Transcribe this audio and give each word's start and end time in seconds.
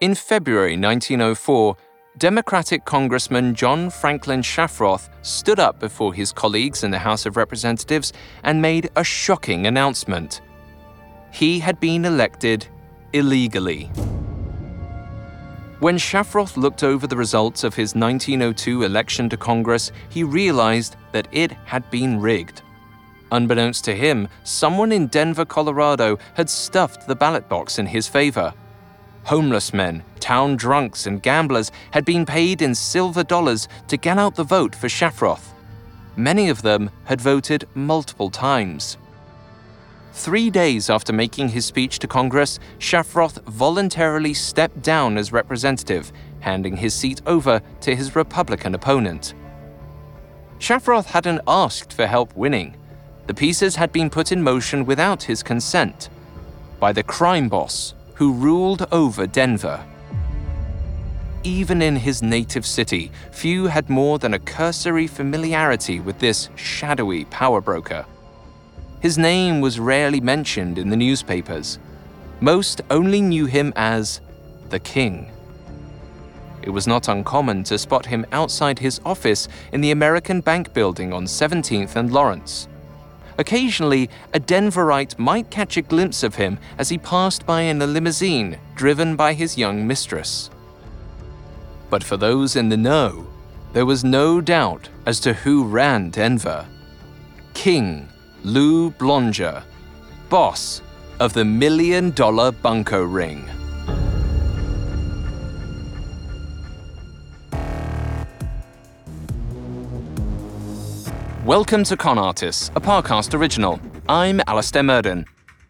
In 0.00 0.14
February 0.14 0.76
1904, 0.76 1.76
Democratic 2.18 2.84
Congressman 2.84 3.52
John 3.52 3.90
Franklin 3.90 4.42
Shafroth 4.42 5.08
stood 5.22 5.58
up 5.58 5.80
before 5.80 6.14
his 6.14 6.30
colleagues 6.30 6.84
in 6.84 6.92
the 6.92 7.00
House 7.00 7.26
of 7.26 7.36
Representatives 7.36 8.12
and 8.44 8.62
made 8.62 8.90
a 8.94 9.02
shocking 9.02 9.66
announcement. 9.66 10.40
He 11.32 11.58
had 11.58 11.80
been 11.80 12.04
elected 12.04 12.68
illegally. 13.12 13.86
When 15.80 15.98
Shafroth 15.98 16.56
looked 16.56 16.84
over 16.84 17.08
the 17.08 17.16
results 17.16 17.64
of 17.64 17.74
his 17.74 17.96
1902 17.96 18.84
election 18.84 19.28
to 19.30 19.36
Congress, 19.36 19.90
he 20.10 20.22
realized 20.22 20.94
that 21.10 21.26
it 21.32 21.50
had 21.64 21.90
been 21.90 22.20
rigged. 22.20 22.62
Unbeknownst 23.32 23.84
to 23.86 23.96
him, 23.96 24.28
someone 24.44 24.92
in 24.92 25.08
Denver, 25.08 25.44
Colorado 25.44 26.18
had 26.34 26.48
stuffed 26.48 27.08
the 27.08 27.16
ballot 27.16 27.48
box 27.48 27.80
in 27.80 27.86
his 27.86 28.06
favor. 28.06 28.54
Homeless 29.28 29.74
men, 29.74 30.02
town 30.20 30.56
drunks, 30.56 31.06
and 31.06 31.22
gamblers 31.22 31.70
had 31.90 32.06
been 32.06 32.24
paid 32.24 32.62
in 32.62 32.74
silver 32.74 33.22
dollars 33.22 33.68
to 33.88 33.98
get 33.98 34.16
out 34.16 34.36
the 34.36 34.42
vote 34.42 34.74
for 34.74 34.86
Shafroth. 34.86 35.52
Many 36.16 36.48
of 36.48 36.62
them 36.62 36.88
had 37.04 37.20
voted 37.20 37.68
multiple 37.74 38.30
times. 38.30 38.96
Three 40.14 40.48
days 40.48 40.88
after 40.88 41.12
making 41.12 41.50
his 41.50 41.66
speech 41.66 41.98
to 41.98 42.06
Congress, 42.08 42.58
Shafroth 42.78 43.44
voluntarily 43.44 44.32
stepped 44.32 44.80
down 44.80 45.18
as 45.18 45.30
representative, 45.30 46.10
handing 46.40 46.78
his 46.78 46.94
seat 46.94 47.20
over 47.26 47.60
to 47.82 47.94
his 47.94 48.16
Republican 48.16 48.74
opponent. 48.74 49.34
Shafroth 50.58 51.04
hadn't 51.04 51.42
asked 51.46 51.92
for 51.92 52.06
help 52.06 52.34
winning. 52.34 52.78
The 53.26 53.34
pieces 53.34 53.76
had 53.76 53.92
been 53.92 54.08
put 54.08 54.32
in 54.32 54.42
motion 54.42 54.86
without 54.86 55.24
his 55.24 55.42
consent 55.42 56.08
by 56.80 56.94
the 56.94 57.02
crime 57.02 57.50
boss 57.50 57.92
who 58.18 58.32
ruled 58.32 58.84
over 58.90 59.28
Denver. 59.28 59.80
Even 61.44 61.80
in 61.80 61.94
his 61.94 62.20
native 62.20 62.66
city, 62.66 63.12
few 63.30 63.66
had 63.66 63.88
more 63.88 64.18
than 64.18 64.34
a 64.34 64.40
cursory 64.40 65.06
familiarity 65.06 66.00
with 66.00 66.18
this 66.18 66.50
shadowy 66.56 67.26
power 67.26 67.60
broker. 67.60 68.04
His 68.98 69.16
name 69.18 69.60
was 69.60 69.78
rarely 69.78 70.20
mentioned 70.20 70.78
in 70.78 70.90
the 70.90 70.96
newspapers. 70.96 71.78
Most 72.40 72.80
only 72.90 73.20
knew 73.20 73.46
him 73.46 73.72
as 73.76 74.20
the 74.70 74.80
King. 74.80 75.30
It 76.62 76.70
was 76.70 76.88
not 76.88 77.06
uncommon 77.06 77.62
to 77.64 77.78
spot 77.78 78.06
him 78.06 78.26
outside 78.32 78.80
his 78.80 79.00
office 79.04 79.46
in 79.70 79.80
the 79.80 79.92
American 79.92 80.40
Bank 80.40 80.74
building 80.74 81.12
on 81.12 81.26
17th 81.26 81.94
and 81.94 82.12
Lawrence. 82.12 82.66
Occasionally, 83.38 84.10
a 84.34 84.40
Denverite 84.40 85.18
might 85.18 85.50
catch 85.50 85.76
a 85.76 85.82
glimpse 85.82 86.24
of 86.24 86.34
him 86.34 86.58
as 86.76 86.88
he 86.88 86.98
passed 86.98 87.46
by 87.46 87.62
in 87.62 87.80
a 87.80 87.86
limousine 87.86 88.58
driven 88.74 89.14
by 89.14 89.32
his 89.32 89.56
young 89.56 89.86
mistress. 89.86 90.50
But 91.88 92.02
for 92.02 92.16
those 92.16 92.56
in 92.56 92.68
the 92.68 92.76
know, 92.76 93.26
there 93.72 93.86
was 93.86 94.02
no 94.02 94.40
doubt 94.40 94.88
as 95.06 95.20
to 95.20 95.32
who 95.32 95.64
ran 95.64 96.10
Denver 96.10 96.66
King 97.54 98.08
Lou 98.42 98.90
Blonger, 98.90 99.62
boss 100.28 100.82
of 101.20 101.32
the 101.32 101.44
Million 101.44 102.10
Dollar 102.10 102.52
Bunco 102.52 103.02
Ring. 103.02 103.48
Welcome 111.48 111.82
to 111.84 111.96
Con 111.96 112.18
Artists, 112.18 112.70
a 112.76 112.80
Parcast 112.82 113.32
original. 113.32 113.80
I'm 114.06 114.42
Alastair 114.46 114.82
Murden. 114.82 115.24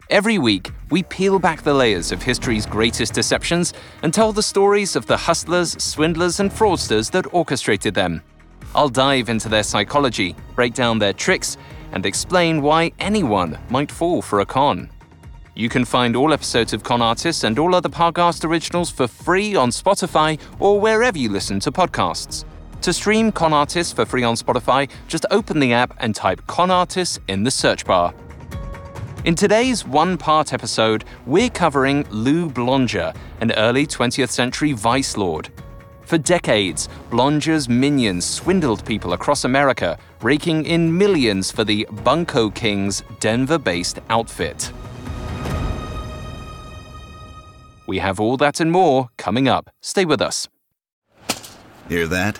Every 0.09 0.37
week, 0.37 0.71
we 0.91 1.03
peel 1.03 1.39
back 1.39 1.61
the 1.61 1.73
layers 1.73 2.11
of 2.11 2.21
history's 2.21 2.65
greatest 2.65 3.13
deceptions 3.13 3.73
and 4.03 4.13
tell 4.13 4.33
the 4.33 4.43
stories 4.43 4.97
of 4.97 5.05
the 5.05 5.15
hustlers, 5.15 5.81
swindlers, 5.81 6.41
and 6.41 6.51
fraudsters 6.51 7.09
that 7.11 7.33
orchestrated 7.33 7.93
them. 7.93 8.21
I'll 8.75 8.89
dive 8.89 9.29
into 9.29 9.47
their 9.47 9.63
psychology, 9.63 10.35
break 10.53 10.73
down 10.73 10.99
their 10.99 11.13
tricks, 11.13 11.55
and 11.93 12.05
explain 12.05 12.61
why 12.61 12.91
anyone 12.99 13.57
might 13.69 13.89
fall 13.89 14.21
for 14.21 14.41
a 14.41 14.45
con. 14.45 14.89
You 15.55 15.69
can 15.69 15.85
find 15.85 16.13
all 16.13 16.33
episodes 16.33 16.73
of 16.73 16.83
Con 16.83 17.01
Artists 17.01 17.45
and 17.45 17.57
all 17.57 17.73
other 17.73 17.87
Parcast 17.87 18.43
originals 18.43 18.91
for 18.91 19.07
free 19.07 19.55
on 19.55 19.69
Spotify 19.69 20.37
or 20.59 20.77
wherever 20.77 21.17
you 21.17 21.29
listen 21.29 21.61
to 21.61 21.71
podcasts. 21.71 22.43
To 22.83 22.93
stream 22.93 23.33
Con 23.33 23.51
Artists 23.51 23.91
for 23.91 24.05
free 24.05 24.23
on 24.23 24.35
Spotify, 24.35 24.89
just 25.09 25.25
open 25.31 25.59
the 25.59 25.73
app 25.73 25.93
and 25.99 26.15
type 26.15 26.45
Con 26.47 26.71
Artists 26.71 27.19
in 27.27 27.43
the 27.43 27.51
search 27.51 27.85
bar. 27.85 28.13
In 29.25 29.35
today's 29.35 29.85
one 29.85 30.17
part 30.17 30.53
episode, 30.53 31.03
we're 31.25 31.49
covering 31.49 32.05
Lou 32.09 32.49
Blonger, 32.49 33.13
an 33.41 33.51
early 33.51 33.85
20th 33.85 34.29
century 34.29 34.71
vice 34.71 35.17
lord. 35.17 35.49
For 36.03 36.17
decades, 36.17 36.87
Blonger's 37.11 37.67
minions 37.67 38.23
swindled 38.23 38.85
people 38.85 39.11
across 39.11 39.43
America, 39.43 39.99
raking 40.21 40.65
in 40.65 40.97
millions 40.97 41.51
for 41.51 41.65
the 41.65 41.85
Bunko 42.05 42.49
King's 42.49 43.03
Denver 43.19 43.57
based 43.57 43.99
outfit. 44.09 44.71
We 47.87 47.99
have 47.99 48.21
all 48.21 48.37
that 48.37 48.61
and 48.61 48.71
more 48.71 49.09
coming 49.17 49.49
up. 49.49 49.69
Stay 49.81 50.05
with 50.05 50.21
us. 50.21 50.47
Hear 51.89 52.07
that? 52.07 52.39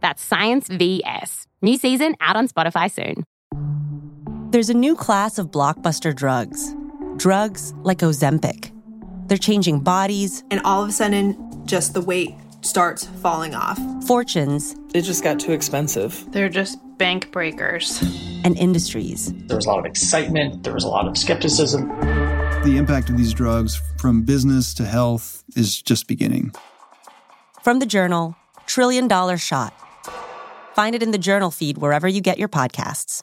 That's 0.00 0.22
Science 0.22 0.68
VS. 0.68 1.46
New 1.62 1.76
season 1.76 2.14
out 2.20 2.36
on 2.36 2.48
Spotify 2.48 2.90
soon. 2.90 3.24
There's 4.50 4.70
a 4.70 4.74
new 4.74 4.94
class 4.94 5.38
of 5.38 5.50
blockbuster 5.50 6.14
drugs. 6.14 6.74
Drugs 7.16 7.74
like 7.82 7.98
Ozempic. 7.98 8.72
They're 9.28 9.36
changing 9.36 9.80
bodies. 9.80 10.42
And 10.50 10.60
all 10.64 10.82
of 10.82 10.88
a 10.88 10.92
sudden, 10.92 11.36
just 11.66 11.92
the 11.92 12.00
weight 12.00 12.34
starts 12.62 13.04
falling 13.22 13.54
off. 13.54 13.78
Fortunes. 14.06 14.74
It 14.94 15.02
just 15.02 15.22
got 15.22 15.38
too 15.38 15.52
expensive. 15.52 16.24
They're 16.32 16.48
just 16.48 16.78
bank 16.96 17.30
breakers. 17.30 18.00
And 18.44 18.56
industries. 18.56 19.32
There 19.46 19.56
was 19.56 19.66
a 19.66 19.68
lot 19.68 19.80
of 19.80 19.84
excitement, 19.84 20.62
there 20.62 20.72
was 20.72 20.84
a 20.84 20.88
lot 20.88 21.06
of 21.06 21.18
skepticism. 21.18 21.88
The 22.64 22.76
impact 22.76 23.10
of 23.10 23.16
these 23.16 23.34
drugs 23.34 23.80
from 23.98 24.22
business 24.22 24.74
to 24.74 24.84
health 24.84 25.44
is 25.56 25.80
just 25.82 26.06
beginning. 26.08 26.52
From 27.62 27.78
the 27.78 27.86
journal, 27.86 28.36
Trillion 28.66 29.08
Dollar 29.08 29.36
Shot. 29.36 29.74
Find 30.78 30.94
it 30.94 31.02
in 31.02 31.10
the 31.10 31.18
journal 31.18 31.50
feed 31.50 31.78
wherever 31.78 32.06
you 32.06 32.20
get 32.20 32.38
your 32.38 32.48
podcasts. 32.48 33.22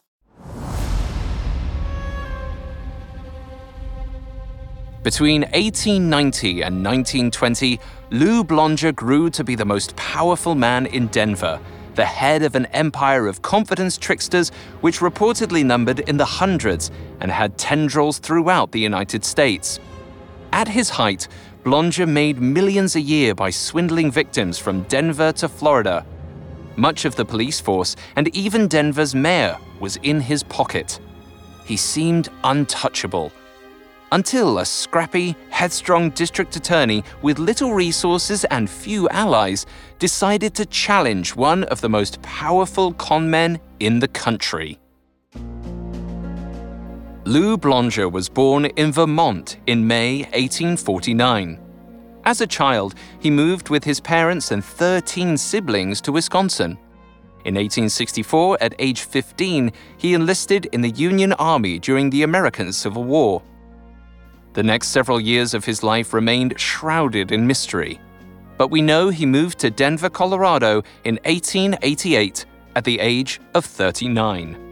Between 5.04 5.44
1890 5.44 6.63
and 6.63 6.84
1920, 6.84 7.80
Lou 8.12 8.44
Blonger 8.44 8.94
grew 8.94 9.30
to 9.30 9.42
be 9.46 9.56
the 9.56 9.63
most 9.63 9.96
powerful 9.96 10.54
man 10.54 10.86
in 10.88 11.07
Denver, 11.07 11.57
the 11.94 12.04
head 12.04 12.44
of 12.44 12.56
an 12.56 12.66
empire 12.74 13.25
of 13.25 13.42
confidence 13.42 13.98
tricksters 13.98 14.50
which 14.81 15.00
reportedly 15.00 15.63
numbered 15.63 16.02
in 16.10 16.18
the 16.18 16.25
hundreds 16.25 16.92
and 17.22 17.31
had 17.31 17.57
tendrils 17.57 18.18
throughout 18.18 18.74
the 18.74 18.81
United 18.81 19.24
States. 19.24 19.80
At 20.52 20.68
his 20.68 20.90
height, 20.90 21.30
Blonger 21.63 22.06
made 22.06 22.42
millions 22.42 22.98
a 22.98 23.02
year 23.02 23.34
by 23.34 23.50
swindling 23.50 24.12
victims 24.12 24.60
from 24.60 24.84
Denver 24.90 25.31
to 25.31 25.48
Florida. 25.48 26.06
Much 26.77 27.06
of 27.06 27.16
the 27.16 27.25
police 27.25 27.60
force 27.60 27.95
and 28.16 28.27
even 28.36 28.68
Denver's 28.68 29.16
mayor 29.16 29.57
was 29.80 29.98
in 30.04 30.19
his 30.19 30.44
pocket. 30.44 31.00
He 31.66 31.77
seemed 31.77 32.30
untouchable 32.44 33.31
until 34.12 34.60
a 34.60 34.66
scrappy, 34.66 35.36
headstrong 35.50 36.10
district 36.12 36.56
attorney 36.56 37.04
with 37.22 37.39
little 37.39 37.74
resources 37.74 38.45
and 38.45 38.69
few 38.69 39.10
allies 39.10 39.66
decided 40.00 40.54
to 40.56 40.66
challenge 40.66 41.36
one 41.36 41.63
of 41.66 41.81
the 41.81 41.89
most 41.89 42.22
powerful 42.22 42.94
con 42.94 43.30
men 43.30 43.60
in 43.80 44.00
the 44.00 44.07
country. 44.07 44.80
Lou 47.25 47.57
Blonger 47.57 48.10
was 48.10 48.30
born 48.30 48.66
in 48.66 48.92
Vermont 48.92 49.57
in 49.66 49.86
May 49.88 50.19
1849. 50.33 51.65
As 52.25 52.42
a 52.42 52.48
child, 52.48 52.95
he 53.19 53.30
moved 53.30 53.69
with 53.69 53.83
his 53.83 54.00
parents 54.00 54.51
and 54.51 54.66
13 54.66 55.38
siblings 55.38 56.01
to 56.01 56.12
Wisconsin. 56.12 56.72
In 57.45 57.54
1864, 57.54 58.57
at 58.60 58.74
age 58.80 59.01
15, 59.01 59.72
he 59.98 60.16
enlisted 60.16 60.66
in 60.72 60.81
the 60.81 60.89
Union 60.89 61.33
Army 61.33 61.77
during 61.77 62.10
the 62.10 62.24
American 62.24 62.74
Civil 62.74 63.04
War. 63.04 63.44
The 64.54 64.63
next 64.63 64.88
several 64.88 65.19
years 65.19 65.54
of 65.54 65.66
his 65.66 65.83
life 65.83 66.13
remained 66.13 66.60
shrouded 66.60 67.31
in 67.31 67.45
mystery. 67.45 68.00
But 68.57 68.69
we 68.69 68.81
know 68.81 69.10
he 69.10 69.28
moved 69.28 69.60
to 69.60 69.69
Denver, 69.69 70.10
Colorado 70.10 70.81
in 71.04 71.19
1888 71.25 72.45
at 72.75 72.83
the 72.83 73.00
age 73.00 73.39
of 73.54 73.66
39. 73.66 74.65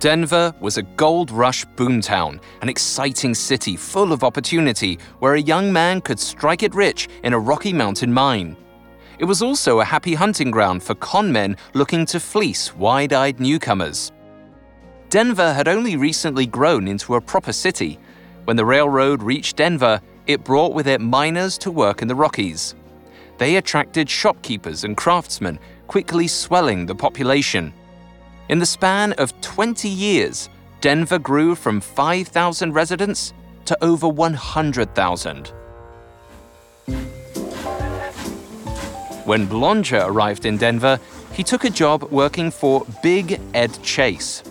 Denver 0.00 0.54
was 0.60 0.76
a 0.78 0.82
gold 0.82 1.32
rush 1.32 1.66
boomtown, 1.74 2.40
an 2.62 2.68
exciting 2.68 3.34
city 3.34 3.74
full 3.74 4.12
of 4.12 4.22
opportunity 4.22 4.96
where 5.18 5.34
a 5.34 5.40
young 5.40 5.72
man 5.72 6.00
could 6.00 6.20
strike 6.20 6.62
it 6.62 6.72
rich 6.72 7.08
in 7.24 7.32
a 7.32 7.38
Rocky 7.38 7.72
Mountain 7.72 8.12
mine. 8.12 8.56
It 9.18 9.24
was 9.24 9.42
also 9.42 9.80
a 9.80 9.84
happy 9.84 10.14
hunting 10.14 10.52
ground 10.52 10.84
for 10.84 10.94
con 10.94 11.32
men 11.32 11.56
looking 11.74 12.06
to 12.06 12.20
fleece 12.20 12.76
wide 12.76 13.12
eyed 13.12 13.40
newcomers. 13.40 14.12
Denver 15.10 15.52
had 15.52 15.66
only 15.66 15.96
recently 15.96 16.46
grown 16.46 16.86
into 16.86 17.16
a 17.16 17.20
proper 17.20 17.52
city. 17.52 17.98
When 18.44 18.56
the 18.56 18.64
railroad 18.64 19.20
reached 19.20 19.56
Denver, 19.56 20.00
it 20.28 20.44
brought 20.44 20.74
with 20.74 20.86
it 20.86 21.00
miners 21.00 21.58
to 21.58 21.72
work 21.72 22.02
in 22.02 22.08
the 22.08 22.14
Rockies. 22.14 22.76
They 23.38 23.56
attracted 23.56 24.08
shopkeepers 24.08 24.84
and 24.84 24.96
craftsmen, 24.96 25.58
quickly 25.88 26.28
swelling 26.28 26.86
the 26.86 26.94
population. 26.94 27.72
In 28.48 28.60
the 28.60 28.66
span 28.66 29.12
of 29.14 29.38
20 29.42 29.90
years, 29.90 30.48
Denver 30.80 31.18
grew 31.18 31.54
from 31.54 31.82
5,000 31.82 32.72
residents 32.72 33.34
to 33.66 33.76
over 33.84 34.08
100,000. 34.08 35.52
When 39.26 39.46
Blonger 39.46 40.06
arrived 40.06 40.46
in 40.46 40.56
Denver, 40.56 40.98
he 41.34 41.42
took 41.42 41.64
a 41.64 41.70
job 41.70 42.04
working 42.04 42.50
for 42.50 42.86
Big 43.02 43.38
Ed 43.52 43.78
Chase. 43.82 44.42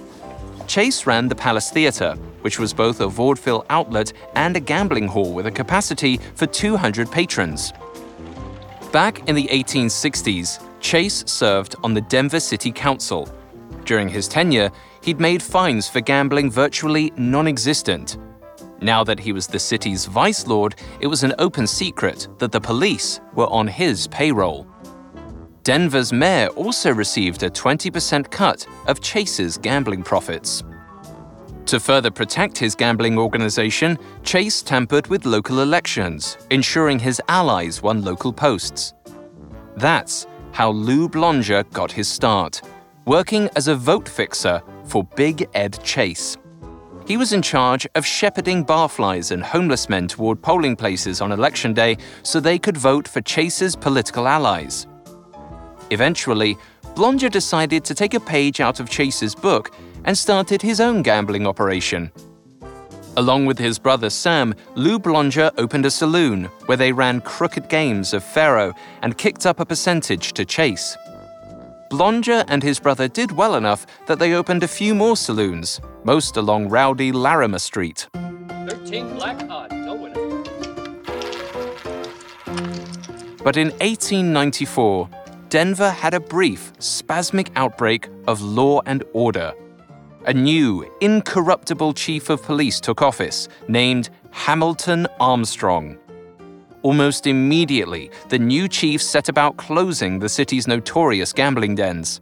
Chase 0.67 1.07
ran 1.07 1.27
the 1.27 1.33
Palace 1.33 1.71
Theater, 1.71 2.13
which 2.41 2.59
was 2.59 2.75
both 2.75 3.01
a 3.01 3.07
vaudeville 3.07 3.65
outlet 3.71 4.13
and 4.35 4.55
a 4.55 4.59
gambling 4.59 5.07
hall 5.07 5.33
with 5.33 5.47
a 5.47 5.51
capacity 5.51 6.17
for 6.35 6.45
200 6.45 7.11
patrons. 7.11 7.73
Back 8.91 9.27
in 9.27 9.33
the 9.33 9.47
1860s, 9.47 10.63
Chase 10.81 11.23
served 11.25 11.75
on 11.83 11.95
the 11.95 12.01
Denver 12.01 12.39
City 12.39 12.71
Council, 12.71 13.27
during 13.86 14.10
his 14.10 14.28
tenure, 14.28 14.69
he'd 15.02 15.19
made 15.19 15.42
fines 15.42 15.88
for 15.88 16.02
gambling 16.02 16.52
virtually 16.52 17.14
non 17.18 17.48
existent. 17.48 18.18
Now 18.81 19.04
that 19.06 19.19
he 19.19 19.31
was 19.31 19.48
the 19.48 19.60
city's 19.60 20.06
vice 20.06 20.46
lord, 20.46 20.75
it 21.00 21.08
was 21.08 21.24
an 21.24 21.34
open 21.40 21.66
secret 21.66 22.28
that 22.38 22.52
the 22.52 22.62
police 22.62 23.22
were 23.34 23.48
on 23.48 23.68
his 23.68 24.08
payroll. 24.08 24.68
Denver's 25.64 26.14
mayor 26.14 26.48
also 26.50 26.94
received 26.94 27.44
a 27.44 27.50
20% 27.50 28.30
cut 28.30 28.68
of 28.88 29.02
Chase's 29.02 29.58
gambling 29.58 30.04
profits. 30.04 30.64
To 31.66 31.80
further 31.80 32.12
protect 32.12 32.58
his 32.58 32.75
gambling 32.75 33.18
organization, 33.18 33.98
Chase 34.24 34.62
tampered 34.62 35.08
with 35.08 35.25
local 35.25 35.60
elections, 35.62 36.38
ensuring 36.52 37.00
his 37.00 37.22
allies 37.28 37.81
won 37.81 38.04
local 38.04 38.31
posts. 38.31 38.94
That's 39.75 40.28
how 40.54 40.69
Lou 40.69 41.10
Blonger 41.10 41.69
got 41.74 41.92
his 41.92 42.08
start 42.08 42.62
working 43.07 43.50
as 43.56 43.69
a 43.69 43.75
vote 43.75 44.07
fixer 44.07 44.62
for 44.83 45.06
Big 45.15 45.48
Ed 45.54 45.80
Chase. 45.81 46.36
He 47.07 47.15
was 47.15 47.31
in 47.31 47.42
charge 47.42 47.88
of 47.95 48.06
shepherding 48.06 48.65
barflies 48.65 49.31
and 49.31 49.42
homeless 49.42 49.88
men 49.88 50.09
toward 50.09 50.42
polling 50.42 50.75
places 50.75 51.21
on 51.21 51.31
election 51.31 51.74
day 51.74 51.98
so 52.24 52.42
they 52.42 52.59
could 52.59 52.75
vote 52.75 53.07
for 53.07 53.21
Chase's 53.21 53.77
political 53.77 54.27
allies. 54.27 54.88
Eventually, 55.89 56.57
Blonger 56.95 57.31
decided 57.31 57.86
to 57.86 57.95
take 57.95 58.13
a 58.13 58.19
page 58.19 58.59
out 58.59 58.81
of 58.81 58.89
Chase's 58.89 59.33
book 59.33 59.74
and 60.04 60.18
started 60.18 60.62
his 60.62 60.81
own 60.81 61.01
gambling 61.01 61.48
operation. 61.48 62.12
Along 63.15 63.45
with 63.45 63.57
his 63.57 63.80
brother 63.80 64.09
Sam, 64.09 64.54
Lou 64.75 65.00
Blonger 65.00 65.51
opened 65.57 65.86
a 65.86 65.92
saloon 65.92 66.45
where 66.65 66.77
they 66.77 66.92
ran 66.92 67.21
crooked 67.21 67.69
games 67.69 68.13
of 68.13 68.21
faro 68.21 68.74
and 69.01 69.18
kicked 69.18 69.45
up 69.45 69.62
a 69.62 69.65
percentage 69.65 70.33
to 70.33 70.44
Chase. 70.44 70.98
Blonger 71.89 72.44
and 72.48 72.62
his 72.62 72.80
brother 72.80 73.07
did 73.07 73.31
well 73.31 73.56
enough 73.56 73.88
that 74.07 74.19
they 74.19 74.34
opened 74.34 74.63
a 74.63 74.68
few 74.68 74.94
more 74.94 75.16
saloons, 75.16 75.80
most 76.04 76.38
along 76.38 76.69
rowdy 76.69 77.12
Larimer 77.12 77.60
Street. 77.60 78.07
13 78.13 79.16
black 79.16 79.42
odds, 79.50 79.74
no 79.74 79.95
winner. 79.95 80.44
But 83.44 83.56
in 83.56 83.69
1894, 83.80 85.10
Denver 85.50 85.89
had 85.89 86.13
a 86.13 86.19
brief, 86.19 86.74
spasmic 86.80 87.50
outbreak 87.56 88.10
of 88.28 88.42
law 88.42 88.81
and 88.86 89.06
order. 89.13 89.54
A 90.25 90.33
new, 90.33 90.86
incorruptible 91.00 91.94
chief 91.94 92.30
of 92.30 92.44
police 92.44 92.81
took 92.81 93.01
office, 93.01 93.48
named 93.69 94.10
Hamilton 94.31 95.07
Armstrong. 95.22 95.98
Almost 96.83 97.25
immediately, 97.27 98.09
the 98.29 98.39
new 98.39 98.68
chief 98.68 99.01
set 99.01 99.29
about 99.29 99.56
closing 99.57 100.19
the 100.19 100.29
city's 100.29 100.68
notorious 100.68 101.33
gambling 101.33 101.74
dens. 101.75 102.21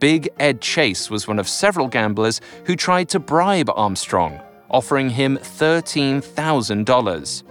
Big 0.00 0.28
Ed 0.40 0.60
Chase 0.60 1.08
was 1.10 1.28
one 1.28 1.38
of 1.38 1.48
several 1.48 1.86
gamblers 1.86 2.40
who 2.64 2.74
tried 2.74 3.08
to 3.10 3.20
bribe 3.20 3.70
Armstrong, 3.74 4.40
offering 4.68 5.10
him 5.10 5.38
$13,000. 5.38 7.42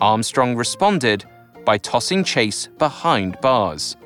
Armstrong 0.00 0.56
responded 0.56 1.24
by 1.64 1.78
tossing 1.78 2.24
Chase 2.24 2.66
behind 2.78 3.40
bars. 3.40 3.96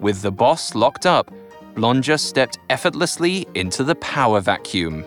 With 0.00 0.22
the 0.22 0.32
boss 0.32 0.74
locked 0.74 1.06
up, 1.06 1.30
Blonger 1.74 2.18
stepped 2.18 2.58
effortlessly 2.68 3.46
into 3.54 3.84
the 3.84 3.94
power 3.96 4.40
vacuum. 4.40 5.04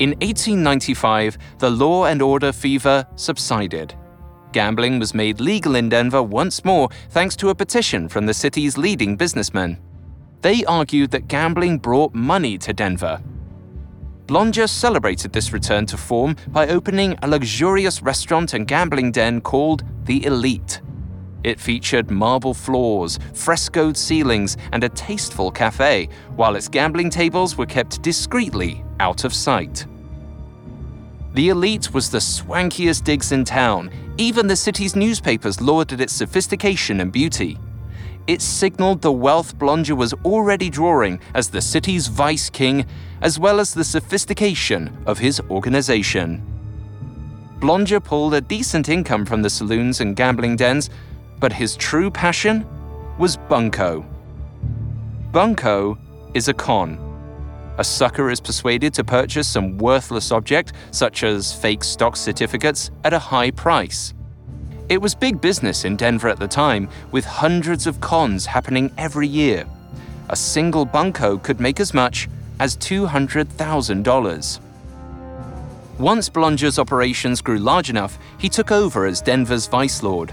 In 0.00 0.10
1895, 0.10 1.38
the 1.58 1.70
law 1.70 2.06
and 2.06 2.20
order 2.20 2.52
fever 2.52 3.06
subsided. 3.14 3.94
Gambling 4.52 4.98
was 4.98 5.14
made 5.14 5.40
legal 5.40 5.76
in 5.76 5.88
Denver 5.88 6.22
once 6.22 6.64
more 6.64 6.88
thanks 7.10 7.36
to 7.36 7.50
a 7.50 7.54
petition 7.54 8.08
from 8.08 8.26
the 8.26 8.34
city's 8.34 8.76
leading 8.76 9.16
businessmen. 9.16 9.78
They 10.42 10.64
argued 10.64 11.12
that 11.12 11.28
gambling 11.28 11.78
brought 11.78 12.12
money 12.12 12.58
to 12.58 12.72
Denver. 12.72 13.22
Blonger 14.26 14.68
celebrated 14.68 15.32
this 15.32 15.52
return 15.52 15.86
to 15.86 15.96
form 15.96 16.36
by 16.48 16.68
opening 16.68 17.16
a 17.22 17.28
luxurious 17.28 18.02
restaurant 18.02 18.52
and 18.54 18.66
gambling 18.66 19.12
den 19.12 19.40
called 19.40 19.84
The 20.04 20.24
Elite. 20.24 20.80
It 21.44 21.60
featured 21.60 22.10
marble 22.10 22.54
floors, 22.54 23.18
frescoed 23.34 23.96
ceilings, 23.96 24.56
and 24.72 24.82
a 24.82 24.88
tasteful 24.88 25.50
cafe, 25.50 26.08
while 26.36 26.56
its 26.56 26.68
gambling 26.68 27.10
tables 27.10 27.56
were 27.56 27.66
kept 27.66 28.02
discreetly 28.02 28.82
out 28.98 29.24
of 29.24 29.34
sight. 29.34 29.86
The 31.34 31.50
elite 31.50 31.92
was 31.92 32.10
the 32.10 32.20
swankiest 32.20 33.04
digs 33.04 33.32
in 33.32 33.44
town. 33.44 33.90
Even 34.16 34.46
the 34.46 34.56
city's 34.56 34.96
newspapers 34.96 35.60
lauded 35.60 36.00
its 36.00 36.12
sophistication 36.12 37.00
and 37.00 37.12
beauty. 37.12 37.58
It 38.26 38.40
signaled 38.40 39.02
the 39.02 39.12
wealth 39.12 39.58
Blonger 39.58 39.96
was 39.96 40.14
already 40.24 40.70
drawing 40.70 41.20
as 41.34 41.50
the 41.50 41.60
city's 41.60 42.06
vice 42.06 42.48
king, 42.48 42.86
as 43.20 43.38
well 43.38 43.60
as 43.60 43.74
the 43.74 43.84
sophistication 43.84 44.96
of 45.06 45.18
his 45.18 45.40
organization. 45.50 46.42
Blonger 47.58 48.02
pulled 48.02 48.32
a 48.32 48.40
decent 48.40 48.88
income 48.88 49.26
from 49.26 49.42
the 49.42 49.50
saloons 49.50 50.00
and 50.00 50.16
gambling 50.16 50.56
dens, 50.56 50.88
but 51.40 51.52
his 51.52 51.76
true 51.76 52.10
passion 52.10 52.66
was 53.18 53.36
bunco. 53.36 54.04
Bunco 55.32 55.98
is 56.34 56.48
a 56.48 56.54
con. 56.54 56.98
A 57.78 57.84
sucker 57.84 58.30
is 58.30 58.40
persuaded 58.40 58.94
to 58.94 59.04
purchase 59.04 59.48
some 59.48 59.78
worthless 59.78 60.30
object, 60.30 60.72
such 60.92 61.24
as 61.24 61.52
fake 61.52 61.82
stock 61.82 62.16
certificates, 62.16 62.90
at 63.02 63.12
a 63.12 63.18
high 63.18 63.50
price. 63.50 64.14
It 64.88 65.00
was 65.00 65.14
big 65.14 65.40
business 65.40 65.84
in 65.84 65.96
Denver 65.96 66.28
at 66.28 66.38
the 66.38 66.46
time, 66.46 66.88
with 67.10 67.24
hundreds 67.24 67.86
of 67.86 68.00
cons 68.00 68.46
happening 68.46 68.92
every 68.96 69.26
year. 69.26 69.66
A 70.28 70.36
single 70.36 70.84
bunco 70.84 71.38
could 71.38 71.58
make 71.58 71.80
as 71.80 71.92
much 71.94 72.28
as 72.60 72.76
$200,000. 72.76 74.60
Once 75.98 76.28
Blonger's 76.28 76.78
operations 76.78 77.40
grew 77.40 77.58
large 77.58 77.88
enough, 77.88 78.18
he 78.38 78.48
took 78.48 78.70
over 78.70 79.06
as 79.06 79.20
Denver's 79.20 79.66
vice 79.66 80.02
lord. 80.02 80.32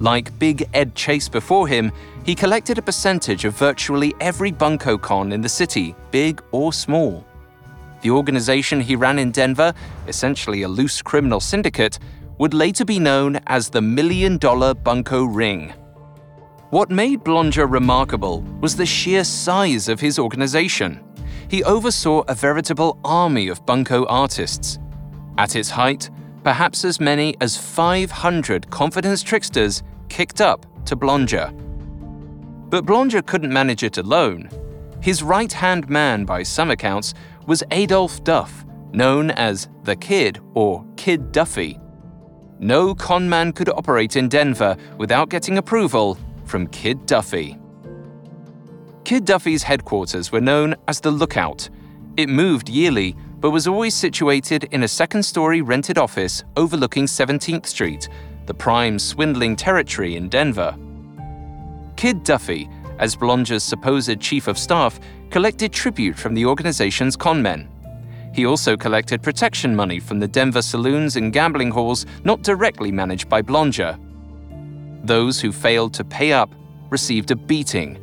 Like 0.00 0.38
Big 0.38 0.68
Ed 0.74 0.94
Chase 0.94 1.28
before 1.28 1.66
him, 1.66 1.90
he 2.24 2.34
collected 2.34 2.78
a 2.78 2.82
percentage 2.82 3.44
of 3.44 3.54
virtually 3.54 4.14
every 4.20 4.52
bunco 4.52 4.96
con 4.96 5.32
in 5.32 5.40
the 5.40 5.48
city, 5.48 5.94
big 6.10 6.42
or 6.52 6.72
small. 6.72 7.24
The 8.02 8.10
organization 8.10 8.80
he 8.80 8.94
ran 8.94 9.18
in 9.18 9.32
Denver, 9.32 9.74
essentially 10.06 10.62
a 10.62 10.68
loose 10.68 11.02
criminal 11.02 11.40
syndicate, 11.40 11.98
would 12.38 12.54
later 12.54 12.84
be 12.84 13.00
known 13.00 13.40
as 13.48 13.68
the 13.68 13.82
Million 13.82 14.38
Dollar 14.38 14.72
Bunco 14.72 15.24
Ring. 15.24 15.72
What 16.70 16.90
made 16.90 17.24
Blonger 17.24 17.68
remarkable 17.68 18.42
was 18.60 18.76
the 18.76 18.86
sheer 18.86 19.24
size 19.24 19.88
of 19.88 19.98
his 19.98 20.18
organization. 20.18 21.02
He 21.48 21.64
oversaw 21.64 22.22
a 22.28 22.34
veritable 22.34 23.00
army 23.04 23.48
of 23.48 23.64
bunko 23.66 24.04
artists. 24.04 24.78
At 25.38 25.56
its 25.56 25.70
height, 25.70 26.10
perhaps 26.48 26.82
as 26.82 26.98
many 26.98 27.36
as 27.42 27.58
500 27.58 28.70
confidence 28.70 29.22
tricksters 29.22 29.82
kicked 30.08 30.40
up 30.40 30.64
to 30.86 30.96
Blonger. 30.96 31.52
But 32.70 32.86
Blonger 32.86 33.20
couldn't 33.26 33.52
manage 33.52 33.82
it 33.82 33.98
alone. 33.98 34.48
His 35.02 35.22
right 35.22 35.52
hand 35.52 35.90
man, 35.90 36.24
by 36.24 36.42
some 36.42 36.70
accounts, 36.70 37.12
was 37.46 37.62
Adolf 37.70 38.24
Duff, 38.24 38.64
known 38.92 39.30
as 39.32 39.68
the 39.84 39.94
Kid 39.94 40.40
or 40.54 40.86
Kid 40.96 41.32
Duffy. 41.32 41.78
No 42.58 42.94
conman 42.94 43.52
could 43.52 43.68
operate 43.68 44.16
in 44.16 44.30
Denver 44.30 44.74
without 44.96 45.28
getting 45.28 45.58
approval 45.58 46.16
from 46.46 46.66
Kid 46.68 47.04
Duffy. 47.04 47.58
Kid 49.04 49.26
Duffy's 49.26 49.64
headquarters 49.64 50.32
were 50.32 50.40
known 50.40 50.76
as 50.88 51.02
the 51.02 51.10
Lookout. 51.10 51.68
It 52.16 52.30
moved 52.30 52.70
yearly, 52.70 53.14
but 53.40 53.50
was 53.50 53.68
always 53.68 53.94
situated 53.94 54.64
in 54.72 54.82
a 54.82 54.88
second 54.88 55.22
story 55.22 55.62
rented 55.62 55.98
office 55.98 56.42
overlooking 56.56 57.06
17th 57.06 57.66
Street, 57.66 58.08
the 58.46 58.54
prime 58.54 58.98
swindling 58.98 59.54
territory 59.54 60.16
in 60.16 60.28
Denver. 60.28 60.76
Kid 61.96 62.24
Duffy, 62.24 62.68
as 62.98 63.14
Blonger's 63.14 63.62
supposed 63.62 64.20
chief 64.20 64.48
of 64.48 64.58
staff, 64.58 64.98
collected 65.30 65.72
tribute 65.72 66.16
from 66.16 66.34
the 66.34 66.46
organization's 66.46 67.16
conmen. 67.16 67.68
He 68.34 68.46
also 68.46 68.76
collected 68.76 69.22
protection 69.22 69.74
money 69.74 69.98
from 69.98 70.18
the 70.18 70.28
Denver 70.28 70.62
saloons 70.62 71.16
and 71.16 71.32
gambling 71.32 71.70
halls 71.70 72.06
not 72.24 72.42
directly 72.42 72.92
managed 72.92 73.28
by 73.28 73.42
Blonger. 73.42 73.98
Those 75.04 75.40
who 75.40 75.52
failed 75.52 75.94
to 75.94 76.04
pay 76.04 76.32
up 76.32 76.50
received 76.90 77.30
a 77.30 77.36
beating. 77.36 77.98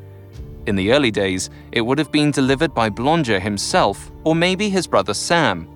In 0.67 0.75
the 0.75 0.91
early 0.91 1.11
days, 1.11 1.49
it 1.71 1.81
would 1.81 1.99
have 1.99 2.11
been 2.11 2.31
delivered 2.31 2.73
by 2.73 2.89
Blonger 2.89 3.39
himself 3.39 4.11
or 4.23 4.33
maybe 4.35 4.69
his 4.69 4.87
brother 4.87 5.13
Sam. 5.13 5.69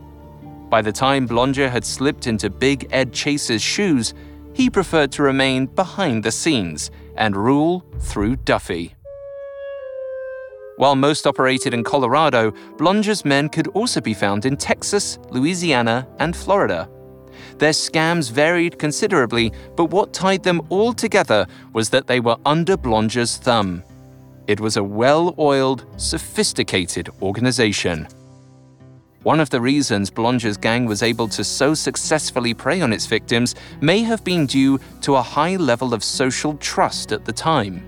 By 0.70 0.82
the 0.82 0.92
time 0.92 1.28
Blonger 1.28 1.70
had 1.70 1.86
slipped 1.86 2.28
into 2.28 2.50
Big 2.50 2.88
Ed 2.92 3.14
Chase's 3.14 3.62
shoes, 3.62 4.14
he 4.54 4.70
preferred 4.70 5.12
to 5.14 5.24
remain 5.24 5.68
behind 5.68 6.24
the 6.24 6.32
scenes 6.32 6.92
and 7.16 7.36
rule 7.36 7.86
through 8.00 8.38
Duffy. 8.38 8.96
While 10.78 10.96
most 10.96 11.28
operated 11.28 11.74
in 11.74 11.84
Colorado, 11.84 12.52
Blonger's 12.78 13.26
men 13.26 13.50
could 13.50 13.68
also 13.70 14.00
be 14.00 14.14
found 14.14 14.46
in 14.46 14.58
Texas, 14.58 15.20
Louisiana, 15.30 16.08
and 16.20 16.36
Florida. 16.36 16.90
Their 17.58 17.74
scams 17.74 18.32
varied 18.32 18.80
considerably, 18.80 19.52
but 19.76 19.86
what 19.86 20.14
tied 20.14 20.44
them 20.44 20.62
all 20.70 20.94
together 20.94 21.46
was 21.74 21.90
that 21.90 22.08
they 22.08 22.22
were 22.22 22.38
under 22.46 22.78
Blonger's 22.78 23.38
thumb. 23.38 23.84
It 24.50 24.60
was 24.60 24.78
a 24.78 24.84
well 24.84 25.36
oiled, 25.38 25.86
sophisticated 25.98 27.08
organization. 27.22 28.08
One 29.22 29.40
of 29.40 29.52
the 29.52 29.62
reasons 29.62 30.10
Blonger's 30.10 30.58
gang 30.58 30.88
was 30.88 31.04
able 31.04 31.28
to 31.28 31.44
so 31.44 31.76
successfully 31.76 32.56
prey 32.56 32.82
on 32.82 32.92
its 32.92 33.06
victims 33.06 33.54
may 33.80 34.00
have 34.00 34.24
been 34.24 34.48
due 34.48 34.80
to 35.02 35.18
a 35.18 35.22
high 35.22 35.56
level 35.56 35.94
of 35.94 36.04
social 36.04 36.56
trust 36.58 37.12
at 37.12 37.26
the 37.26 37.32
time. 37.32 37.86